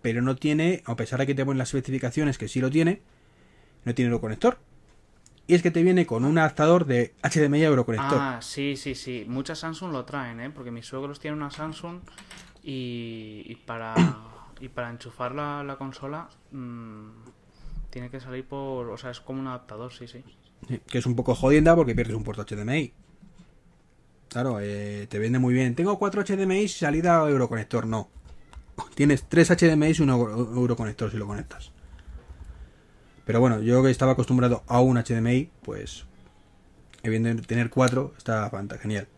[0.02, 3.00] pero no tiene, a pesar de que te ponen las especificaciones que sí lo tiene,
[3.84, 4.58] no tiene Euroconector.
[5.48, 8.18] Y es que te viene con un adaptador de HDMI a Euroconector.
[8.20, 9.24] Ah, sí, sí, sí.
[9.26, 10.50] Muchas Samsung lo traen, ¿eh?
[10.50, 11.98] Porque mis suegros tienen una Samsung
[12.62, 13.94] y, y para
[14.60, 17.08] y para enchufar la, la consola mm,
[17.90, 18.90] tiene que salir por...
[18.90, 20.22] O sea, es como un adaptador, sí, sí.
[20.68, 22.92] Sí, Que es un poco jodienda porque pierdes un puerto HDMI.
[24.28, 25.74] Claro, eh, te vende muy bien.
[25.74, 27.86] Tengo cuatro HDMI y salida Euroconector.
[27.86, 28.08] No.
[28.94, 31.72] Tienes tres HDMI y un Euro- Euroconector si lo conectas.
[33.24, 36.04] Pero bueno, yo que estaba acostumbrado a un HDMI, pues
[37.02, 39.08] evidentemente tener cuatro está fanta- genial.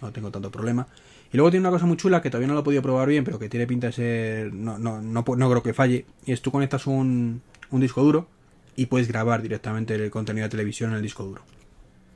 [0.00, 0.86] No tengo tanto problema.
[1.32, 3.24] Y luego tiene una cosa muy chula que todavía no lo he podido probar bien,
[3.24, 4.52] pero que tiene pinta de ser.
[4.52, 6.04] No, no, no, no creo que falle.
[6.26, 7.40] Y es tú conectas un,
[7.70, 8.26] un disco duro
[8.76, 11.42] y puedes grabar directamente el contenido de televisión en el disco duro.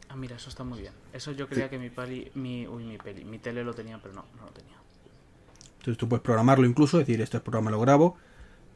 [0.08, 0.92] Ah, mira, eso está muy bien.
[1.12, 2.30] Eso yo creía que mi peli...
[2.34, 3.24] Mi, uy, mi peli.
[3.24, 4.76] Mi tele lo tenía, pero no, no lo tenía.
[5.78, 8.16] Entonces tú puedes programarlo incluso, decir, este programa lo grabo.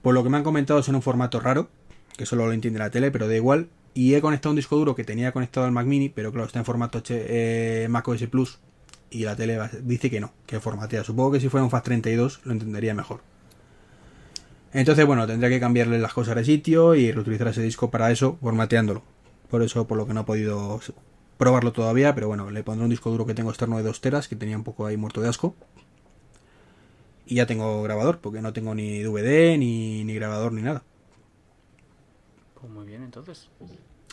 [0.02, 1.68] Por lo que me han comentado es en un formato raro,
[2.16, 3.68] que solo lo entiende la tele, pero da igual.
[3.92, 6.60] Y he conectado un disco duro que tenía conectado al Mac Mini, pero claro, está
[6.60, 7.14] en formato H-
[7.84, 8.58] eh, Mac OS Plus.
[9.10, 11.02] Y la tele dice que no, que formatea.
[11.02, 13.20] Supongo que si fuera un FAT32 lo entendería mejor.
[14.72, 18.38] Entonces, bueno, tendría que cambiarle las cosas de sitio y reutilizar ese disco para eso,
[18.40, 19.02] formateándolo.
[19.50, 20.80] Por eso, por lo que no he podido
[21.38, 24.28] probarlo todavía, pero bueno, le pondré un disco duro que tengo externo de 2 teras,
[24.28, 25.56] que tenía un poco ahí muerto de asco.
[27.26, 30.84] Y ya tengo grabador, porque no tengo ni DVD, ni, ni grabador, ni nada.
[32.60, 33.48] Pues muy bien, entonces.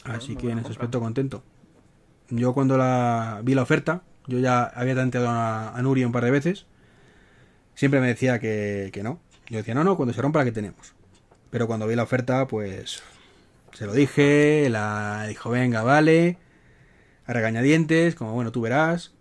[0.05, 1.43] Así que en ese aspecto contento.
[2.29, 6.23] Yo cuando la vi la oferta, yo ya había tanteado a, a Nuri un par
[6.23, 6.65] de veces.
[7.75, 9.19] Siempre me decía que, que no.
[9.49, 10.93] Yo decía, no, no, cuando se rompa la que tenemos.
[11.49, 13.01] Pero cuando vi la oferta, pues
[13.73, 16.37] se lo dije, la dijo, venga, vale.
[17.25, 19.13] A regañadientes, como bueno, tú verás.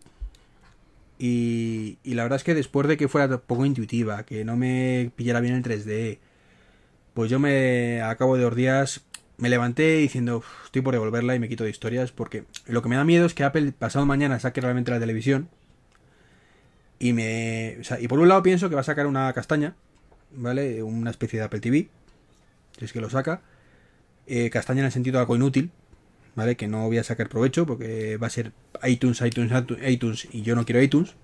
[1.18, 5.12] Y, y la verdad es que después de que fuera poco intuitiva, que no me
[5.16, 6.18] pillara bien el 3D,
[7.14, 9.05] pues yo me, a cabo de dos días,
[9.38, 12.88] me levanté diciendo, "Uf, estoy por devolverla y me quito de historias, porque lo que
[12.88, 15.48] me da miedo es que Apple pasado mañana saque realmente la televisión.
[16.98, 17.76] Y me.
[17.80, 19.74] o sea, y por un lado pienso que va a sacar una castaña,
[20.32, 20.82] ¿vale?
[20.82, 21.88] Una especie de Apple TV.
[22.78, 23.42] Si es que lo saca.
[24.26, 25.70] Eh, castaña en el sentido de algo inútil,
[26.34, 26.56] ¿vale?
[26.56, 28.52] Que no voy a sacar provecho porque va a ser
[28.84, 29.52] iTunes, iTunes,
[29.86, 31.14] iTunes y yo no quiero iTunes.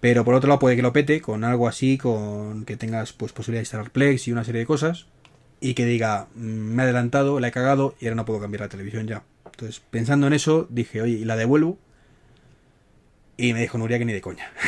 [0.00, 3.32] Pero por otro lado puede que lo pete con algo así, con que tengas pues
[3.32, 5.06] posibilidad de instalar Plex y una serie de cosas.
[5.60, 6.40] Y que diga, "Mm,
[6.74, 9.22] me he adelantado, la he cagado y ahora no puedo cambiar la televisión ya.
[9.44, 11.78] Entonces, pensando en eso, dije, oye, ¿y la devuelvo?
[13.36, 14.50] Y me dijo Nuria que ni de coña.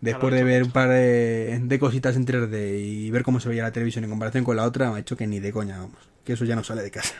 [0.00, 3.48] Después de hecho ver un par de, de cositas en 3D y ver cómo se
[3.48, 5.78] veía la televisión en comparación con la otra, me ha dicho que ni de coña,
[5.78, 5.96] vamos.
[6.24, 7.14] Que eso ya no sale de casa.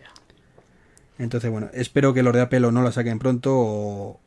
[0.00, 0.08] Ya.
[1.18, 4.20] Entonces, bueno, espero que los de Apple o no la saquen pronto o,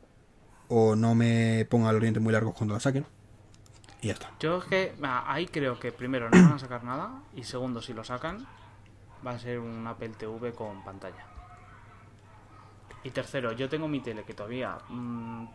[0.68, 3.06] o no me ponga el oriente muy largo cuando la saquen.
[4.06, 4.30] Y ya está.
[4.38, 7.82] Yo es que ah, ahí creo que primero no van a sacar nada y segundo
[7.82, 8.46] si lo sacan
[9.26, 11.26] va a ser un Apple TV con pantalla.
[13.02, 15.46] Y tercero, yo tengo mi tele que todavía mm,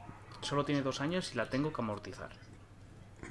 [0.42, 2.32] solo tiene dos años y la tengo que amortizar.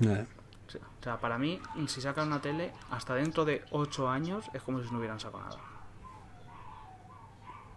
[0.00, 4.82] O sea, para mí, si sacan una tele, hasta dentro de ocho años es como
[4.82, 5.58] si no hubieran sacado nada.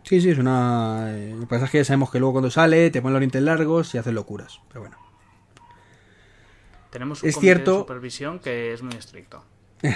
[0.03, 1.11] Sí, sí, es una...
[1.11, 3.41] Lo que pasa es que ya sabemos que luego cuando sale te ponen los orientes
[3.41, 4.61] largos y hacen locuras.
[4.69, 5.02] Pero bueno.
[6.93, 9.43] Tenemos un Es comité de cierto- supervisión que es muy estricto.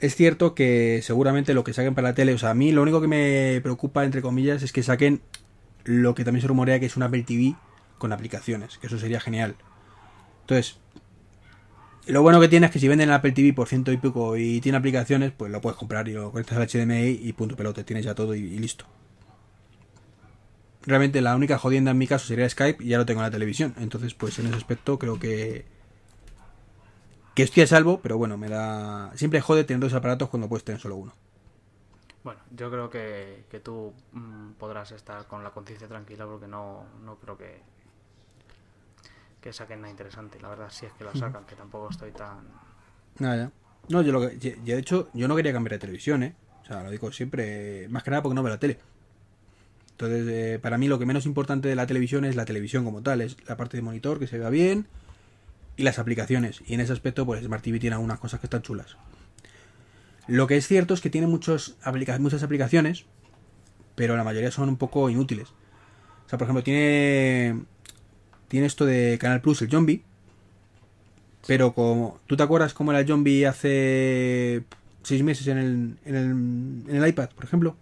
[0.00, 2.82] Es cierto que seguramente lo que saquen para la tele, o sea, a mí lo
[2.82, 5.20] único que me preocupa, entre comillas, es que saquen
[5.82, 7.56] lo que también se rumorea que es un Apple TV
[7.98, 9.56] con aplicaciones, que eso sería genial.
[10.42, 10.78] Entonces,
[12.06, 14.36] lo bueno que tiene es que si venden el Apple TV por ciento y pico
[14.36, 17.82] y tiene aplicaciones, pues lo puedes comprar y lo conectas al HDMI y punto pelote,
[17.82, 18.84] tienes ya todo y, y listo.
[20.86, 23.30] Realmente la única jodienda en mi caso sería Skype y ya lo tengo en la
[23.32, 23.74] televisión.
[23.80, 25.64] Entonces, pues en ese aspecto creo que
[27.38, 29.12] que estoy a salvo, pero bueno, me da...
[29.16, 31.12] Siempre jode tener dos aparatos cuando puedes tener solo uno.
[32.24, 36.84] Bueno, yo creo que, que tú mm, podrás estar con la conciencia tranquila porque no,
[37.04, 37.62] no creo que,
[39.42, 40.40] que saquen nada interesante.
[40.40, 42.38] La verdad, si es que la sacan, que tampoco estoy tan...
[43.18, 43.52] Nada, ya.
[43.88, 44.38] No, yo lo que...
[44.38, 46.34] yo- yo, de hecho, yo no quería cambiar de televisión, ¿eh?
[46.62, 48.78] O sea, lo digo siempre, más que nada porque no veo la tele.
[49.92, 53.02] Entonces, eh, para mí lo que menos importante de la televisión es la televisión como
[53.02, 54.86] tal, es la parte de monitor, que se vea bien,
[55.78, 56.60] y las aplicaciones.
[56.66, 58.96] Y en ese aspecto, pues Smart TV tiene algunas cosas que están chulas.
[60.26, 63.06] Lo que es cierto es que tiene muchos aplica- muchas aplicaciones,
[63.94, 65.48] pero la mayoría son un poco inútiles.
[66.26, 67.62] O sea, por ejemplo, tiene,
[68.48, 70.02] tiene esto de Canal Plus, el Zombie,
[71.46, 72.20] pero como...
[72.26, 74.64] ¿Tú te acuerdas cómo era el Zombie hace
[75.02, 76.30] seis meses en el, en el,
[76.94, 77.76] en el iPad, por ejemplo?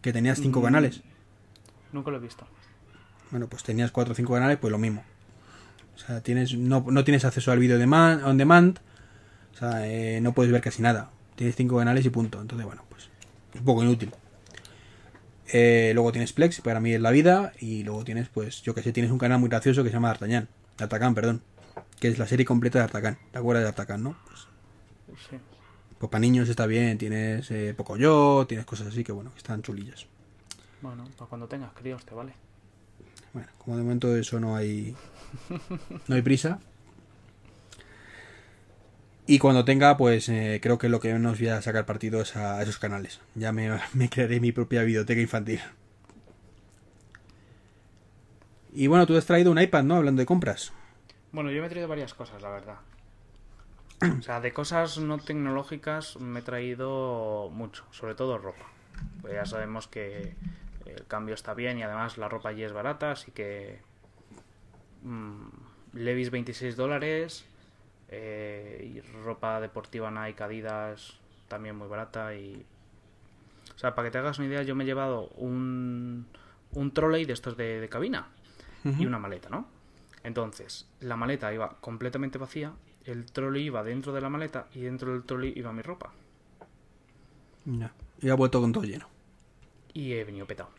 [0.00, 0.64] Que tenías cinco Mm.
[0.64, 1.02] canales.
[1.92, 2.46] Nunca lo he visto.
[3.30, 5.04] Bueno, pues tenías cuatro o cinco canales, pues lo mismo.
[6.02, 8.78] O sea, tienes, no, no tienes acceso al vídeo de man- on demand.
[9.54, 11.10] O sea, eh, no puedes ver casi nada.
[11.36, 12.40] Tienes cinco canales y punto.
[12.40, 13.08] Entonces, bueno, pues
[13.54, 14.12] es un poco inútil.
[15.52, 17.52] Eh, luego tienes Plex, para mí es la vida.
[17.60, 20.08] Y luego tienes, pues, yo que sé, tienes un canal muy gracioso que se llama
[20.08, 20.48] D'Artagnan.
[20.78, 21.42] D'Artagnan, perdón.
[22.00, 23.18] Que es la serie completa de D'Artagnan.
[23.30, 24.16] ¿Te acuerdas de D'Artagnan, no?
[24.26, 24.40] Pues,
[25.30, 25.36] Sí.
[25.98, 26.98] pues para niños está bien.
[26.98, 30.06] Tienes eh, Pocoyo, tienes cosas así que, bueno, que están chulillas.
[30.80, 32.32] Bueno, para cuando tengas críos te vale.
[33.32, 34.94] Bueno, como de momento eso no hay
[36.08, 36.60] no hay prisa.
[39.26, 42.36] Y cuando tenga, pues eh, creo que lo que menos voy a sacar partido es
[42.36, 43.20] a esos canales.
[43.34, 45.60] Ya me, me crearé mi propia videoteca infantil.
[48.74, 49.96] Y bueno, tú has traído un iPad, ¿no?
[49.96, 50.72] Hablando de compras.
[51.30, 52.76] Bueno, yo me he traído varias cosas, la verdad.
[54.18, 58.66] O sea, de cosas no tecnológicas me he traído mucho, sobre todo ropa.
[59.20, 60.34] Pues ya sabemos que
[60.86, 63.80] el cambio está bien y además la ropa allí es barata, así que
[65.02, 65.46] mm,
[65.94, 67.44] Levis 26 dólares
[68.08, 71.18] eh, y ropa deportiva Nike Adidas
[71.48, 72.64] también muy barata y
[73.74, 76.26] o sea para que te hagas una idea yo me he llevado un
[76.72, 78.28] un trolley de estos de, de cabina
[78.84, 79.66] y una maleta no
[80.24, 82.72] entonces la maleta iba completamente vacía
[83.04, 86.12] el trolley iba dentro de la maleta y dentro del trolley iba mi ropa
[87.64, 87.92] Ya.
[88.20, 89.06] Y ha vuelto con todo lleno.
[89.94, 90.70] Y he venido petado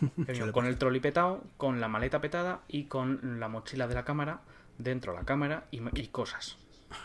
[0.18, 3.94] He venido con el trolley petado, con la maleta petada y con la mochila de
[3.94, 4.40] la cámara
[4.78, 6.56] dentro de la cámara y, y cosas.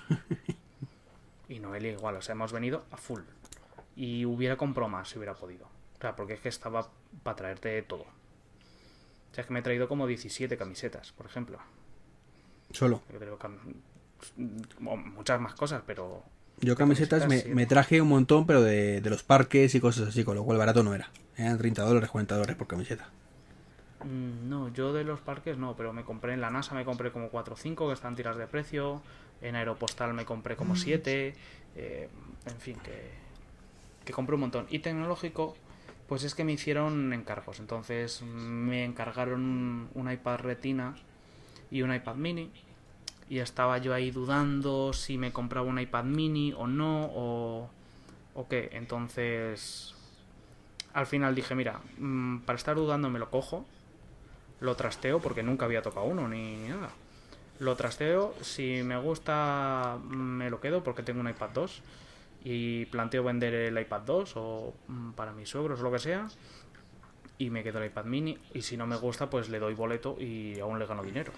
[1.50, 3.22] y Noelia igual, o sea, hemos venido a full.
[3.96, 5.66] Y hubiera comprado más si hubiera podido.
[5.66, 6.90] O sea, porque es que estaba
[7.24, 8.04] para traerte todo.
[8.04, 11.60] O sea, es que me he traído como 17 camisetas, por ejemplo.
[12.72, 13.02] Solo.
[13.12, 13.38] Yo creo
[14.38, 16.24] muchas más cosas, pero
[16.62, 20.24] Yo camisetas me, me traje un montón, pero de, de los parques y cosas así,
[20.24, 21.12] con lo cual barato no era.
[21.38, 23.10] Eran 30 dólares, 40 dólares por camiseta.
[24.04, 27.12] Mm, No, yo de los parques no, pero me compré en la NASA, me compré
[27.12, 29.02] como 4 o 5 que están tiras de precio.
[29.42, 31.36] En Aeropostal me compré como 7.
[31.76, 33.12] en fin, que,
[34.06, 34.68] que compré un montón.
[34.70, 35.56] Y tecnológico,
[36.08, 37.60] pues es que me hicieron encargos.
[37.60, 40.96] Entonces me encargaron un, un iPad Retina
[41.72, 42.52] y un iPad mini.
[43.30, 47.70] Y estaba yo ahí dudando si me compraba un iPad mini o no, o,
[48.34, 48.70] o qué.
[48.74, 49.96] Entonces,
[50.94, 53.66] al final dije, mira, mm, para estar dudando me lo cojo,
[54.60, 56.90] lo trasteo, porque nunca había tocado uno ni, nada.
[57.60, 61.82] Lo trasteo, si me gusta me lo quedo porque tengo un iPad 2
[62.46, 66.28] y planteo vender el iPad 2 o mm, para mis suegros o lo que sea.
[67.38, 68.38] y me quedo el iPad mini.
[68.54, 71.32] Y si no me gusta, pues le doy boleto y aún le gano dinero.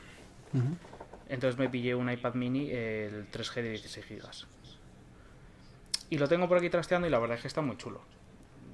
[1.31, 4.21] Entonces me pillé un iPad mini, el 3G de 16 GB.
[6.09, 8.01] Y lo tengo por aquí trasteando y la verdad es que está muy chulo.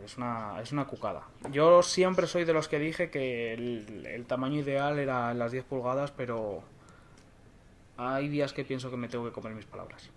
[0.03, 1.27] Es una, es una cucada.
[1.51, 5.65] Yo siempre soy de los que dije que el, el tamaño ideal era las 10
[5.65, 6.63] pulgadas, pero
[7.95, 10.09] hay días que pienso que me tengo que comer mis palabras.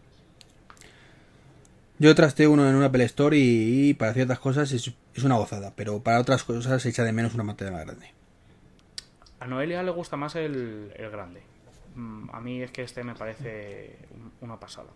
[1.98, 5.37] Yo trasteo uno en una Apple Store y, y para ciertas cosas es, es una
[5.37, 8.14] gozada, pero para otras cosas se echa de menos una pantalla más grande.
[9.40, 11.42] A Noelia le gusta más el, el grande.
[11.94, 14.88] Mm, A mí es que este me parece un- una pasada.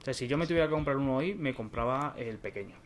[0.00, 2.76] O sea, si yo me tuviera que comprar uno hoy, me compraba el pequeño.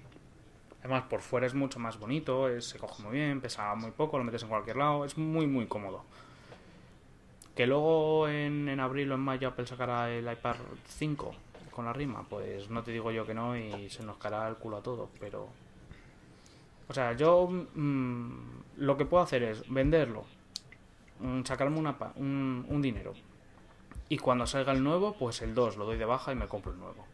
[0.81, 4.19] Además, por fuera es mucho más bonito, es- se coge muy bien, pesa muy poco,
[4.19, 6.05] lo metes en cualquier lado, es muy, muy cómodo.
[7.55, 10.57] Que luego en, en abril o en mayo Apple sacará el iPad
[10.89, 11.35] 5
[11.71, 14.57] con la rima, pues no te digo yo que no y se nos caerá el
[14.57, 15.49] culo a todo, pero...
[16.89, 18.31] O sea, yo mm,
[18.79, 20.25] lo que puedo hacer es venderlo,
[21.45, 23.15] sacarme una un, un dinero.
[24.09, 26.73] Y cuando salga el nuevo, pues el 2 lo doy de baja y me compro
[26.73, 27.07] el nuevo.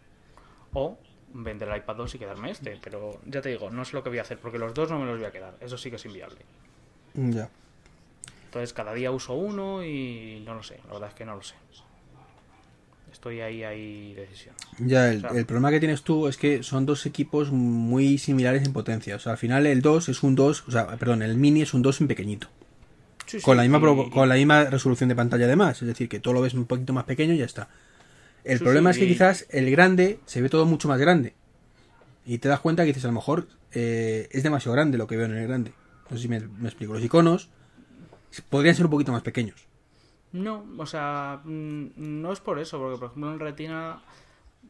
[0.73, 0.99] O
[1.33, 2.79] vender el iPad 2 y quedarme este.
[2.83, 4.99] Pero ya te digo, no sé lo que voy a hacer porque los dos no
[4.99, 5.57] me los voy a quedar.
[5.61, 6.39] Eso sí que es inviable.
[7.15, 7.51] Ya.
[8.47, 10.81] Entonces cada día uso uno y no lo sé.
[10.87, 11.55] La verdad es que no lo sé.
[13.13, 14.55] Estoy ahí, ahí decisión.
[14.79, 18.73] Ya, el, el problema que tienes tú es que son dos equipos muy similares en
[18.73, 19.17] potencia.
[19.17, 21.75] O sea, al final el 2 es un 2, o sea, perdón, el mini es
[21.75, 22.49] un 2 en pequeñito.
[23.29, 25.81] Sí, Con la, misma y- con la misma resolución de pantalla además.
[25.83, 27.69] Es decir, que todo lo ves un poquito más pequeño y ya está.
[28.45, 31.35] El Sí, problema es que quizás el grande se ve todo mucho más grande.
[32.25, 35.17] Y te das cuenta que dices, a lo mejor eh, es demasiado grande lo que
[35.17, 35.73] veo en el grande.
[36.11, 36.95] No sé si me, me explico.
[36.95, 37.51] Los iconos
[38.49, 39.67] podrían ser un poquito más pequeños.
[40.33, 44.01] No, o sea, mm, no es por eso, porque por ejemplo en Retina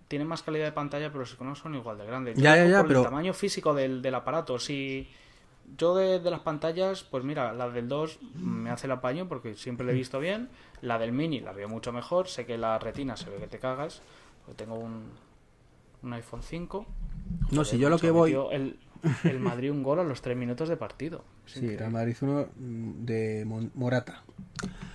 [0.08, 2.36] tiene más calidad de pantalla, pero los iconos son igual de grandes.
[2.36, 5.08] Yo Ya, ya, por ya, el pero- tamaño físico del, del aparato, si
[5.76, 9.54] yo de, de las pantallas, pues mira, la del 2 me hace el apaño porque
[9.54, 10.48] siempre la he visto bien,
[10.80, 13.58] la del Mini la veo mucho mejor, sé que la Retina se ve que te
[13.58, 14.02] cagas,
[14.44, 15.10] porque tengo un,
[16.02, 16.86] un iPhone 5.
[17.50, 18.36] No, si yo lo que voy...
[18.50, 18.78] El,
[19.24, 21.24] el Madrid un gol a los 3 minutos de partido.
[21.46, 21.78] Sí, increíble.
[21.78, 24.22] Real Madrid 1 mm, de Mon- Morata.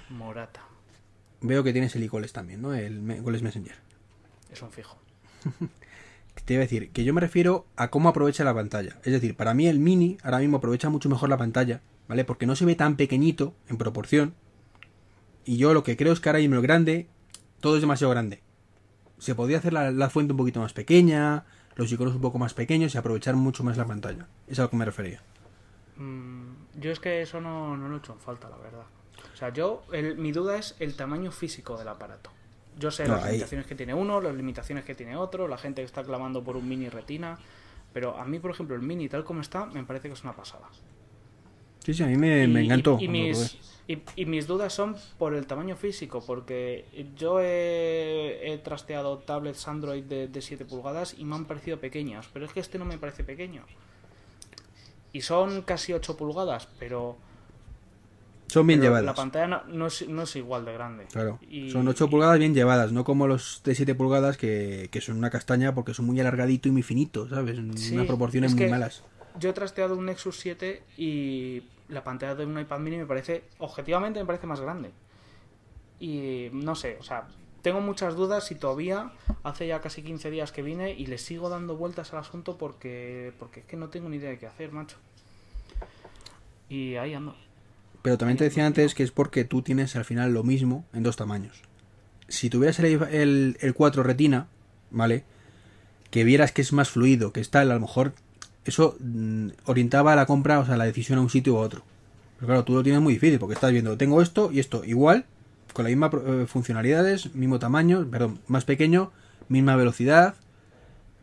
[0.09, 0.61] Morata,
[1.41, 2.73] Veo que tienes el iGoles también, ¿no?
[2.73, 3.75] El Goles Messenger.
[4.51, 4.97] es un fijo.
[6.45, 8.97] Te iba a decir que yo me refiero a cómo aprovecha la pantalla.
[9.03, 12.25] Es decir, para mí el mini ahora mismo aprovecha mucho mejor la pantalla, ¿vale?
[12.25, 14.33] Porque no se ve tan pequeñito en proporción.
[15.45, 17.07] Y yo lo que creo es que ahora mismo el grande,
[17.61, 18.41] todo es demasiado grande.
[19.19, 22.93] Se podría hacer la, fuente un poquito más pequeña, los iconos un poco más pequeños
[22.93, 24.27] y aprovechar mucho más la pantalla.
[24.47, 25.21] Es a lo que me refería.
[25.95, 28.83] Mm, yo es que eso no, no lo he hecho en falta, la verdad.
[29.33, 32.31] O sea, yo, el- mi duda es el tamaño físico del aparato.
[32.79, 35.57] Yo sé No, las ahí- limitaciones que tiene uno, las limitaciones que tiene otro, la
[35.57, 37.37] gente que está clamando por un mini retina.
[37.93, 40.33] Pero a mí, por ejemplo, el mini tal como está, me parece que es una
[40.35, 40.67] pasada.
[41.85, 42.97] Sí, sí, a mí me, me encantó.
[42.99, 43.57] Y, mis,
[43.87, 46.85] y, y mis dudas son por el tamaño físico, porque
[47.17, 52.27] yo he, he trasteado tablets Android de, de 7 pulgadas y me han parecido pequeños,
[52.33, 53.63] pero es que este no me parece pequeño.
[55.11, 57.17] Y son casi 8 pulgadas, pero,
[58.53, 59.05] Son bien llevadas.
[59.05, 61.05] la pantalla no, no es, no es igual de grande.
[61.11, 65.01] Claro, Y- son 8 pulgadas bien llevadas, no como los de 7 pulgadas que, que
[65.01, 67.57] son una castaña porque son muy alargadito y muy finito, ¿sabes?
[67.75, 69.03] Sí, unas proporciones es muy malas.
[69.39, 73.43] Yo he trasteado un Nexus 7 y la pantalla de un iPad mini me parece,
[73.57, 74.91] objetivamente me parece más grande.
[75.99, 77.27] Y no sé, o sea,
[77.63, 79.11] tengo muchas dudas y todavía
[79.43, 83.33] hace ya casi 15 días que vine y le sigo dando vueltas al asunto porque,
[83.39, 84.97] porque es que no tengo ni idea de qué hacer, macho.
[86.69, 87.35] Y ahí ando.
[88.03, 91.01] Pero también te decía antes que es porque tú tienes al final lo mismo en
[91.01, 91.63] dos tamaños.
[92.27, 94.47] Si tuvieras el, el, el 4 retina,
[94.91, 95.23] ¿vale?
[96.11, 98.13] Que vieras que es más fluido, que está, a lo mejor
[98.65, 101.83] eso mm, orientaba la compra, o sea, la decisión a un sitio u otro.
[102.35, 105.25] Pero claro, tú lo tienes muy difícil porque estás viendo, tengo esto y esto igual,
[105.73, 109.11] con las mismas eh, funcionalidades, mismo tamaño, perdón, más pequeño,
[109.47, 110.35] misma velocidad,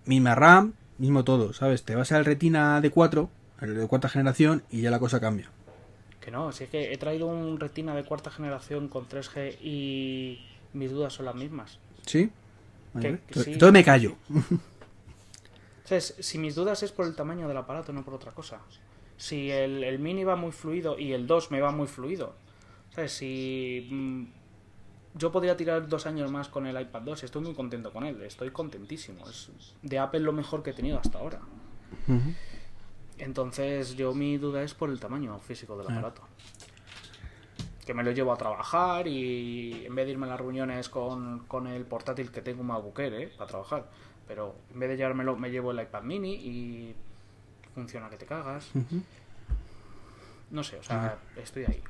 [0.07, 1.85] misma RAM, mismo todo, ¿sabes?
[1.85, 3.31] Te vas al retina de 4,
[3.63, 5.51] el de cuarta generación, y ya la cosa cambia.
[6.21, 10.45] Que no, si es que he traído un retina de cuarta generación con 3G y
[10.75, 11.79] mis dudas son las mismas.
[12.07, 12.31] ¿Sí?
[12.93, 13.23] Vale, Que- vale.
[13.27, 13.53] que sí.
[13.55, 14.17] Entonces me callo.
[15.85, 16.15] ¿Sabes?
[16.21, 18.61] Si mis dudas es por el tamaño del aparato, no por otra cosa.
[19.17, 22.35] Si el, el mini va muy fluido y el 2 me va muy fluido.
[22.95, 23.13] ¿Sabes?
[23.13, 24.25] Si mm,
[25.15, 28.23] yo podría tirar dos años más con el iPad 2, estoy muy contento con él,
[28.23, 29.29] estoy contentísimo.
[29.29, 29.51] Es
[29.83, 31.41] de Apple lo mejor que he tenido hasta ahora.
[33.21, 35.93] Entonces yo mi duda es por el tamaño físico del Ah.
[35.93, 36.23] aparato.
[37.87, 41.41] Que me lo llevo a trabajar y en vez de irme a las reuniones con,
[41.47, 43.33] con el portátil que tengo un MacBook Air, ¿eh?
[43.37, 43.91] para trabajar,
[44.29, 46.95] pero en vez de llevármelo me llevo el iPad mini y
[47.75, 48.71] funciona que te cagas.
[50.51, 51.83] No sé, o sea, estoy ahí.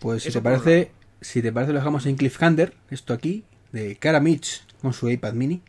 [0.00, 0.90] Pues si te parece,
[1.20, 5.34] si te parece lo dejamos en Cliffhanger, esto aquí, de Cara Mitch con su iPad
[5.34, 5.62] mini,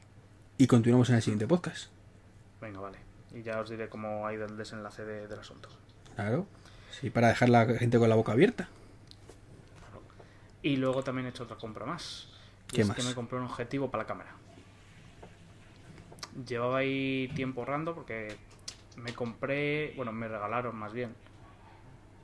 [0.57, 1.89] y continuamos en el siguiente podcast.
[2.61, 2.97] Venga, vale.
[3.33, 5.69] Y ya os diré cómo ha ido el desenlace de- del asunto.
[6.15, 6.45] Claro.
[6.91, 8.69] Sí, para dejar la gente con la boca abierta.
[10.61, 12.29] Y luego también he hecho otra compra más.
[12.71, 12.95] Y ¿Qué es más?
[12.97, 14.31] que me compré un objetivo para la cámara.
[16.47, 18.35] Llevaba ahí tiempo ahorrando porque
[18.97, 21.13] me compré, bueno, me regalaron más bien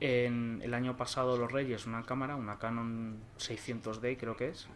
[0.00, 4.66] en el año pasado los Reyes una cámara, una Canon 600D creo que es,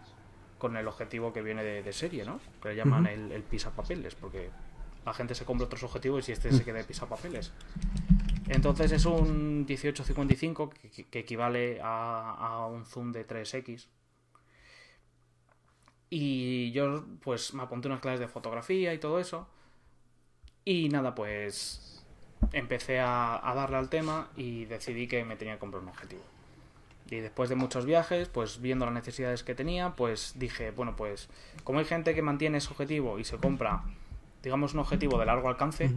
[0.58, 2.40] con el objetivo que viene de, de serie, ¿no?
[2.62, 4.50] Que le llaman el, el pisapapeles, porque
[5.04, 7.52] la gente se compra otros objetivos y este se queda de pisapapeles.
[8.48, 13.86] Entonces es un 1855 que, que- equivale a, a un zoom de 3x.
[16.10, 19.48] Y yo pues me apunté unas clases de fotografía y todo eso.
[20.64, 22.04] Y nada, pues
[22.52, 26.22] empecé a, a darle al tema y decidí que me tenía que comprar un objetivo.
[27.10, 31.28] Y después de muchos viajes, pues viendo las necesidades que tenía, pues dije, bueno, pues
[31.64, 33.82] como hay gente que mantiene ese objetivo y se compra,
[34.44, 35.90] digamos, un objetivo de largo alcance,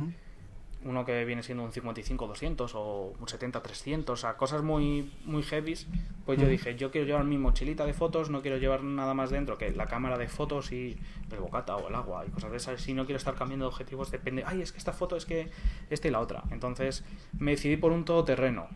[0.83, 5.87] uno que viene siendo un 55-200 o un 70-300, o sea, cosas muy, muy heavies,
[6.25, 9.29] pues yo dije, yo quiero llevar mi mochilita de fotos, no quiero llevar nada más
[9.29, 10.97] dentro que la cámara de fotos y
[11.31, 13.69] el bocata o el agua y cosas de esas, si no quiero estar cambiando de
[13.69, 15.49] objetivos, depende, ay, es que esta foto es que
[15.89, 16.43] esta y la otra.
[16.51, 17.03] Entonces
[17.37, 18.67] me decidí por un todoterreno.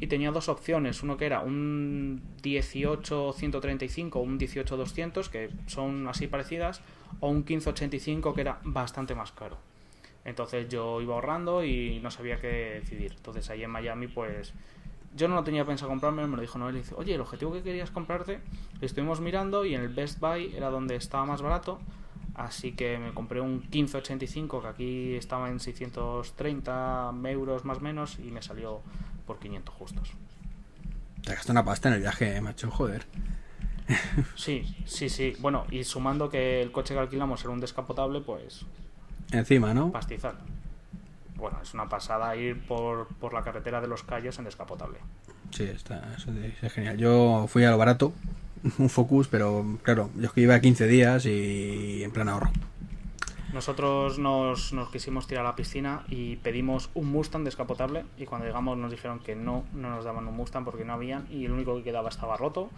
[0.00, 6.26] Y tenía dos opciones, uno que era un 18-135 o un 18-200, que son así
[6.26, 6.82] parecidas,
[7.20, 9.56] o un 15-85 que era bastante más caro.
[10.24, 13.12] Entonces yo iba ahorrando y no sabía qué decidir.
[13.16, 14.52] Entonces ahí en Miami, pues
[15.14, 17.52] yo no lo tenía pensado comprarme, me lo dijo Noel y dice, oye, el objetivo
[17.52, 18.40] que querías comprarte,
[18.80, 21.78] estuvimos mirando y en el Best Buy era donde estaba más barato.
[22.34, 28.18] Así que me compré un 1585 que aquí estaba en 630 euros más o menos
[28.18, 28.82] y me salió
[29.26, 30.12] por 500 justos.
[31.22, 33.06] Te gastas una pasta en el viaje, eh, macho, joder.
[34.34, 35.34] Sí, sí, sí.
[35.38, 38.64] Bueno, y sumando que el coche que alquilamos era un descapotable, pues
[39.30, 39.92] Encima, ¿no?
[39.92, 40.36] pastizal.
[41.36, 44.98] Bueno, es una pasada ir por, por la carretera de los Cayos en descapotable.
[45.50, 46.96] Sí, está, eso es es genial.
[46.96, 48.12] Yo fui a lo barato,
[48.78, 52.50] un Focus, pero claro, yo es que iba 15 días y en plan ahorro.
[53.52, 58.46] Nosotros nos, nos quisimos tirar a la piscina y pedimos un Mustang descapotable y cuando
[58.46, 61.52] llegamos nos dijeron que no, no nos daban un Mustang porque no habían y el
[61.52, 62.70] único que quedaba estaba roto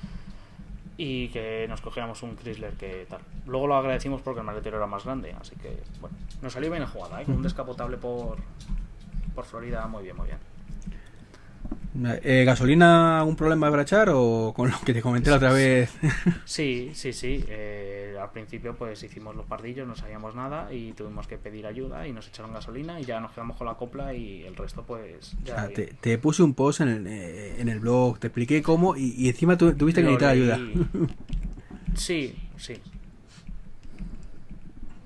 [0.98, 3.20] y que nos cogiéramos un Chrysler que tal.
[3.46, 6.82] Luego lo agradecimos porque el maletero era más grande, así que bueno, nos salió bien
[6.82, 7.24] la jugada, ¿eh?
[7.24, 8.38] con un descapotable por,
[9.34, 10.38] por Florida, muy bien, muy bien.
[12.22, 15.92] Eh, ¿Gasolina algún problema para echar o con lo que te comenté la otra vez?
[16.44, 17.44] Sí, sí, sí.
[17.48, 17.77] eh,
[18.28, 22.12] al principio pues hicimos los pardillos, no sabíamos nada y tuvimos que pedir ayuda y
[22.12, 25.44] nos echaron gasolina y ya nos quedamos con la copla y el resto pues O
[25.44, 25.54] ya...
[25.54, 25.74] sea, bien.
[25.74, 29.14] te, te puse un post en el, eh, en el blog, te expliqué cómo y,
[29.16, 30.58] y encima tu- tuviste que Lo necesitar ayuda.
[31.94, 32.74] Sí, sí.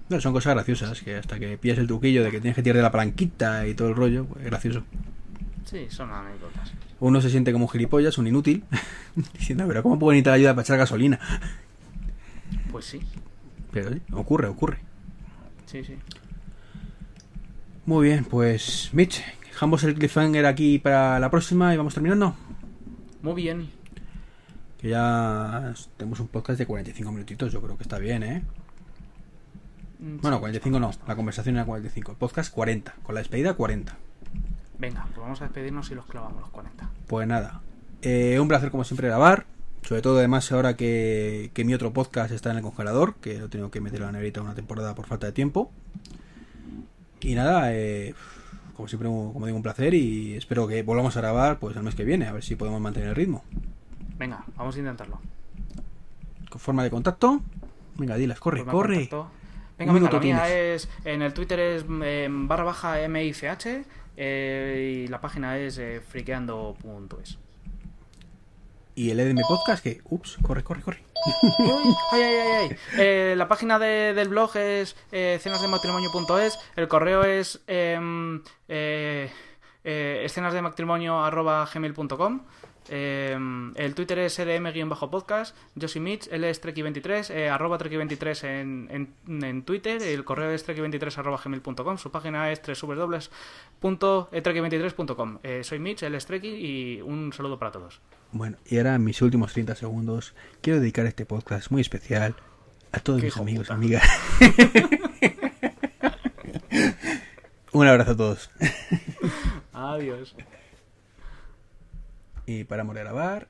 [0.08, 2.76] No, son cosas graciosas, que hasta que pillas el truquillo de que tienes que tirar
[2.76, 4.82] de la palanquita y todo el rollo, pues es gracioso.
[5.64, 6.72] Sí, son anécdotas.
[7.00, 8.64] Uno se siente como un gilipollas, un inútil,
[9.38, 11.18] diciendo, pero ¿cómo puedo necesitar ayuda para echar gasolina?
[12.72, 13.00] Pues sí,
[13.70, 14.78] Pero ocurre, ocurre.
[15.66, 15.96] sí, sí.
[17.84, 22.34] Muy bien, pues Mitch, dejamos el cliffhanger aquí para la próxima y vamos terminando.
[23.22, 23.70] Muy bien.
[24.78, 28.42] Que ya tenemos un podcast de 45 minutitos, yo creo que está bien, ¿eh?
[29.98, 33.54] Mm, Bueno, sí, 45 no, la conversación era 45, el podcast 40, con la despedida
[33.54, 33.96] 40.
[34.78, 36.88] Venga, pues vamos a despedirnos y los clavamos los 40.
[37.06, 37.60] Pues nada,
[38.02, 39.46] eh, un placer como siempre grabar,
[39.82, 43.48] sobre todo además ahora que, que mi otro podcast está en el congelador, que lo
[43.48, 45.70] tengo que meter en la neverita una temporada por falta de tiempo.
[47.20, 48.14] Y nada, eh,
[48.74, 51.94] como siempre, como digo, un placer y espero que volvamos a grabar pues el mes
[51.94, 53.44] que viene, a ver si podemos mantener el ritmo.
[54.18, 55.20] Venga, vamos a intentarlo.
[56.50, 57.40] Con forma de contacto,
[57.96, 58.94] venga, dilas, corre, Forma corre.
[59.08, 59.30] contacto.
[59.78, 60.88] Venga, Un venga, la mía es.
[61.04, 63.84] En el Twitter es eh, barra baja MICH
[64.16, 67.38] eh, y la página es eh, friqueando.es.
[68.94, 71.02] Y el EDM Podcast, que, ups, corre, corre, corre.
[72.12, 72.76] Ay, ay, ay, ay.
[72.98, 76.58] Eh, la página de- del blog es eh, cenasdematrimonio.es.
[76.76, 79.30] El correo es em, eh,
[82.88, 83.32] eh.
[83.32, 85.54] Em, el Twitter es edm-podcast.
[85.74, 89.14] Yo soy Mitch, él es Treki23, eh, arroba Treki23 en, en,
[89.44, 90.00] en Twitter.
[90.02, 91.98] El correo es treki23 arroba gmail.com.
[91.98, 95.38] Su página es www.treki23.com.
[95.42, 98.02] Eh, soy Mitch, él es Treki y un saludo para todos.
[98.32, 102.34] Bueno, y ahora en mis últimos 30 segundos quiero dedicar este podcast muy especial
[102.92, 104.02] a todos mis amigos y amigas.
[107.72, 108.50] Un abrazo a todos.
[109.72, 110.34] Adiós.
[112.46, 113.48] Y paramos de grabar